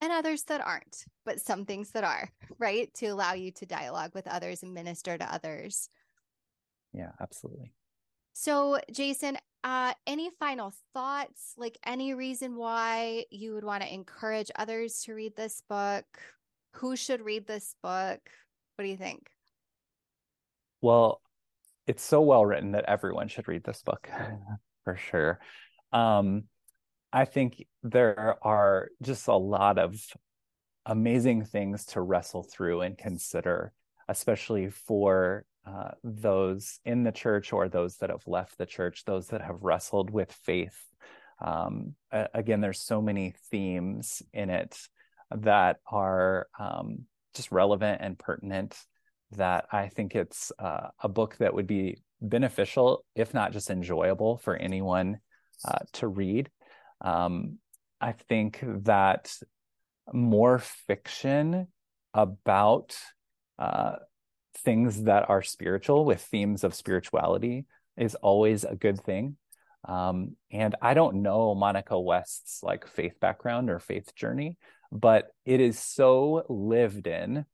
and 0.00 0.12
others 0.12 0.44
that 0.44 0.60
aren't, 0.60 1.04
but 1.24 1.40
some 1.40 1.64
things 1.64 1.90
that 1.90 2.04
are, 2.04 2.30
right? 2.58 2.92
To 2.94 3.06
allow 3.06 3.34
you 3.34 3.50
to 3.52 3.66
dialogue 3.66 4.12
with 4.14 4.26
others 4.26 4.62
and 4.62 4.74
minister 4.74 5.16
to 5.16 5.32
others. 5.32 5.88
Yeah, 6.92 7.12
absolutely. 7.20 7.72
So, 8.32 8.78
Jason, 8.92 9.38
uh, 9.64 9.94
any 10.06 10.30
final 10.38 10.72
thoughts? 10.94 11.54
Like 11.56 11.78
any 11.84 12.14
reason 12.14 12.56
why 12.56 13.24
you 13.30 13.54
would 13.54 13.64
want 13.64 13.82
to 13.82 13.92
encourage 13.92 14.50
others 14.54 15.02
to 15.02 15.14
read 15.14 15.36
this 15.36 15.62
book? 15.68 16.04
Who 16.74 16.96
should 16.96 17.22
read 17.22 17.46
this 17.46 17.74
book? 17.82 18.20
What 18.76 18.84
do 18.84 18.88
you 18.88 18.96
think? 18.96 19.30
Well, 20.82 21.20
it's 21.86 22.02
so 22.02 22.20
well 22.20 22.44
written 22.44 22.72
that 22.72 22.84
everyone 22.86 23.28
should 23.28 23.48
read 23.48 23.64
this 23.64 23.82
book 23.82 24.08
for 24.84 24.96
sure. 24.96 25.40
Um, 25.92 26.44
I 27.12 27.24
think 27.24 27.66
there 27.82 28.36
are 28.42 28.88
just 29.02 29.28
a 29.28 29.36
lot 29.36 29.78
of 29.78 29.96
amazing 30.84 31.44
things 31.44 31.84
to 31.86 32.00
wrestle 32.00 32.42
through 32.42 32.82
and 32.82 32.96
consider, 32.96 33.72
especially 34.08 34.70
for 34.70 35.44
uh, 35.66 35.90
those 36.04 36.78
in 36.84 37.02
the 37.02 37.12
church 37.12 37.52
or 37.52 37.68
those 37.68 37.96
that 37.96 38.10
have 38.10 38.26
left 38.26 38.56
the 38.56 38.66
church, 38.66 39.04
those 39.04 39.28
that 39.28 39.42
have 39.42 39.62
wrestled 39.62 40.10
with 40.10 40.32
faith. 40.32 40.78
Um, 41.40 41.94
again, 42.12 42.60
there's 42.60 42.80
so 42.80 43.02
many 43.02 43.34
themes 43.50 44.22
in 44.32 44.48
it 44.48 44.78
that 45.30 45.78
are 45.90 46.46
um, 46.58 47.06
just 47.34 47.50
relevant 47.50 48.00
and 48.00 48.18
pertinent 48.18 48.78
that 49.32 49.66
I 49.72 49.88
think 49.88 50.14
it's 50.14 50.52
uh, 50.58 50.88
a 51.00 51.08
book 51.08 51.36
that 51.38 51.52
would 51.52 51.66
be 51.66 51.98
beneficial, 52.20 53.04
if 53.14 53.34
not 53.34 53.52
just 53.52 53.70
enjoyable, 53.70 54.38
for 54.38 54.56
anyone 54.56 55.18
uh, 55.64 55.78
to 55.94 56.06
read. 56.06 56.48
Um, 57.00 57.58
I 58.00 58.12
think 58.12 58.62
that 58.84 59.32
more 60.12 60.58
fiction 60.58 61.68
about 62.14 62.96
uh, 63.58 63.96
things 64.58 65.04
that 65.04 65.28
are 65.28 65.42
spiritual 65.42 66.04
with 66.04 66.20
themes 66.20 66.64
of 66.64 66.74
spirituality 66.74 67.66
is 67.96 68.14
always 68.16 68.64
a 68.64 68.76
good 68.76 69.00
thing. 69.00 69.36
Um, 69.86 70.36
and 70.50 70.74
I 70.82 70.94
don't 70.94 71.22
know 71.22 71.54
Monica 71.54 71.98
West's 71.98 72.62
like 72.62 72.86
faith 72.88 73.18
background 73.20 73.70
or 73.70 73.78
faith 73.78 74.14
journey, 74.14 74.58
but 74.90 75.28
it 75.44 75.60
is 75.60 75.78
so 75.78 76.44
lived 76.48 77.06
in 77.06 77.44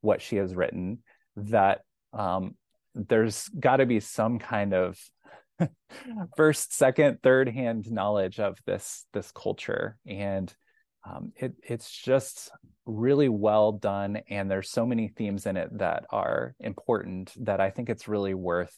what 0.00 0.20
she 0.20 0.36
has 0.36 0.54
written 0.54 0.98
that 1.36 1.80
um, 2.12 2.56
there's 2.94 3.48
got 3.48 3.76
to 3.76 3.86
be 3.86 4.00
some 4.00 4.38
kind 4.38 4.74
of 4.74 4.98
first, 6.36 6.74
second, 6.74 7.18
third 7.22 7.48
hand 7.48 7.90
knowledge 7.90 8.40
of 8.40 8.58
this 8.66 9.06
this 9.12 9.30
culture, 9.32 9.96
and 10.06 10.52
um, 11.08 11.32
it 11.36 11.54
it's 11.62 11.90
just 11.90 12.50
really 12.86 13.28
well 13.28 13.72
done. 13.72 14.20
And 14.28 14.50
there's 14.50 14.70
so 14.70 14.86
many 14.86 15.08
themes 15.08 15.46
in 15.46 15.56
it 15.56 15.76
that 15.78 16.04
are 16.10 16.54
important 16.60 17.32
that 17.44 17.60
I 17.60 17.70
think 17.70 17.88
it's 17.88 18.08
really 18.08 18.34
worth 18.34 18.76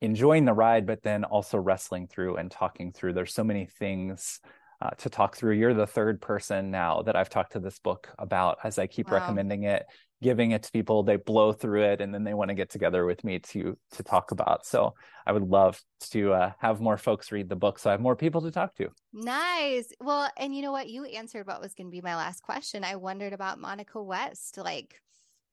enjoying 0.00 0.44
the 0.44 0.52
ride, 0.52 0.86
but 0.86 1.02
then 1.02 1.24
also 1.24 1.58
wrestling 1.58 2.08
through 2.08 2.36
and 2.36 2.50
talking 2.50 2.92
through. 2.92 3.12
There's 3.12 3.34
so 3.34 3.44
many 3.44 3.66
things 3.66 4.40
uh, 4.80 4.90
to 4.98 5.10
talk 5.10 5.36
through. 5.36 5.54
You're 5.54 5.74
the 5.74 5.86
third 5.86 6.20
person 6.20 6.70
now 6.70 7.02
that 7.02 7.16
I've 7.16 7.28
talked 7.28 7.52
to 7.52 7.60
this 7.60 7.78
book 7.78 8.08
about 8.18 8.58
as 8.64 8.78
I 8.78 8.86
keep 8.86 9.10
wow. 9.10 9.18
recommending 9.18 9.64
it 9.64 9.84
giving 10.22 10.50
it 10.50 10.62
to 10.64 10.72
people 10.72 11.02
they 11.02 11.16
blow 11.16 11.52
through 11.52 11.82
it 11.82 12.00
and 12.00 12.12
then 12.12 12.24
they 12.24 12.34
want 12.34 12.50
to 12.50 12.54
get 12.54 12.70
together 12.70 13.06
with 13.06 13.24
me 13.24 13.38
to 13.38 13.76
to 13.92 14.02
talk 14.02 14.30
about. 14.30 14.66
So 14.66 14.94
i 15.26 15.32
would 15.32 15.48
love 15.48 15.80
to 16.10 16.32
uh, 16.32 16.52
have 16.58 16.80
more 16.80 16.96
folks 16.96 17.30
read 17.30 17.48
the 17.48 17.56
book 17.56 17.78
so 17.78 17.90
i 17.90 17.92
have 17.92 18.00
more 18.00 18.16
people 18.16 18.42
to 18.42 18.50
talk 18.50 18.74
to. 18.76 18.88
Nice. 19.12 19.92
Well 20.00 20.30
and 20.36 20.54
you 20.54 20.62
know 20.62 20.72
what? 20.72 20.88
You 20.88 21.04
answered 21.04 21.46
what 21.46 21.60
was 21.60 21.74
going 21.74 21.86
to 21.88 21.92
be 21.92 22.00
my 22.00 22.16
last 22.16 22.42
question. 22.42 22.84
I 22.84 22.96
wondered 22.96 23.32
about 23.32 23.58
monica 23.58 24.02
west 24.02 24.58
like 24.58 25.00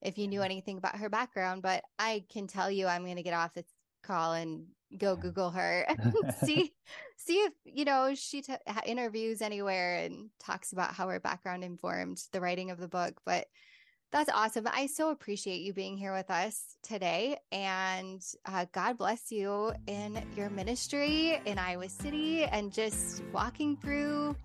if 0.02 0.18
you 0.18 0.28
knew 0.28 0.42
anything 0.42 0.78
about 0.78 0.98
her 0.98 1.10
background 1.10 1.62
but 1.62 1.84
i 1.98 2.24
can 2.32 2.48
tell 2.48 2.70
you 2.70 2.88
i'm 2.88 3.04
going 3.04 3.16
to 3.16 3.24
get 3.24 3.34
off 3.34 3.54
this 3.54 3.66
call 4.04 4.34
and 4.34 4.66
go 4.98 5.16
google 5.16 5.52
her 5.52 5.86
and 5.88 6.14
see 6.44 6.74
see 7.18 7.36
if 7.36 7.54
you 7.66 7.86
know 7.86 8.14
she 8.16 8.42
t- 8.42 8.54
interviews 8.86 9.42
anywhere 9.42 9.98
and 9.98 10.30
talks 10.40 10.72
about 10.72 10.94
how 10.94 11.08
her 11.10 11.20
background 11.20 11.64
informed 11.64 12.22
the 12.32 12.42
writing 12.42 12.72
of 12.72 12.80
the 12.80 12.88
book 12.88 13.20
but 13.26 13.48
that's 14.12 14.30
awesome. 14.34 14.68
I 14.72 14.88
so 14.88 15.12
appreciate 15.12 15.62
you 15.62 15.74
being 15.74 15.98
here 15.98 16.14
with 16.14 16.30
us 16.30 16.78
today. 16.82 17.38
And 17.52 18.22
uh, 18.46 18.66
God 18.72 18.98
bless 18.98 19.32
you 19.32 19.74
in 19.86 20.24
your 20.36 20.50
ministry 20.50 21.40
in 21.46 21.58
Iowa 21.58 21.90
City 21.90 22.44
and 22.46 22.72
just 22.72 23.24
walking 23.34 23.76
through 23.78 24.36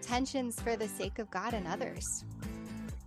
tensions 0.00 0.60
for 0.60 0.76
the 0.76 0.88
sake 0.88 1.18
of 1.18 1.30
God 1.30 1.52
and 1.52 1.66
others. 1.66 2.24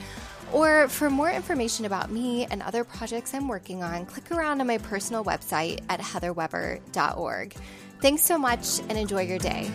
Or 0.53 0.87
for 0.87 1.09
more 1.09 1.29
information 1.29 1.83
about 1.83 2.09
me 2.09 2.45
and 2.45 2.61
other 2.61 2.85
projects 2.85 3.33
I'm 3.33 3.49
working 3.49 3.83
on, 3.83 4.05
click 4.05 4.31
around 4.31 4.61
on 4.61 4.67
my 4.67 4.77
personal 4.77 5.25
website 5.25 5.81
at 5.89 5.99
heatherweber.org. 5.99 7.53
Thanks 7.99 8.23
so 8.23 8.37
much 8.37 8.79
and 8.87 8.97
enjoy 8.97 9.23
your 9.23 9.39
day. 9.39 9.69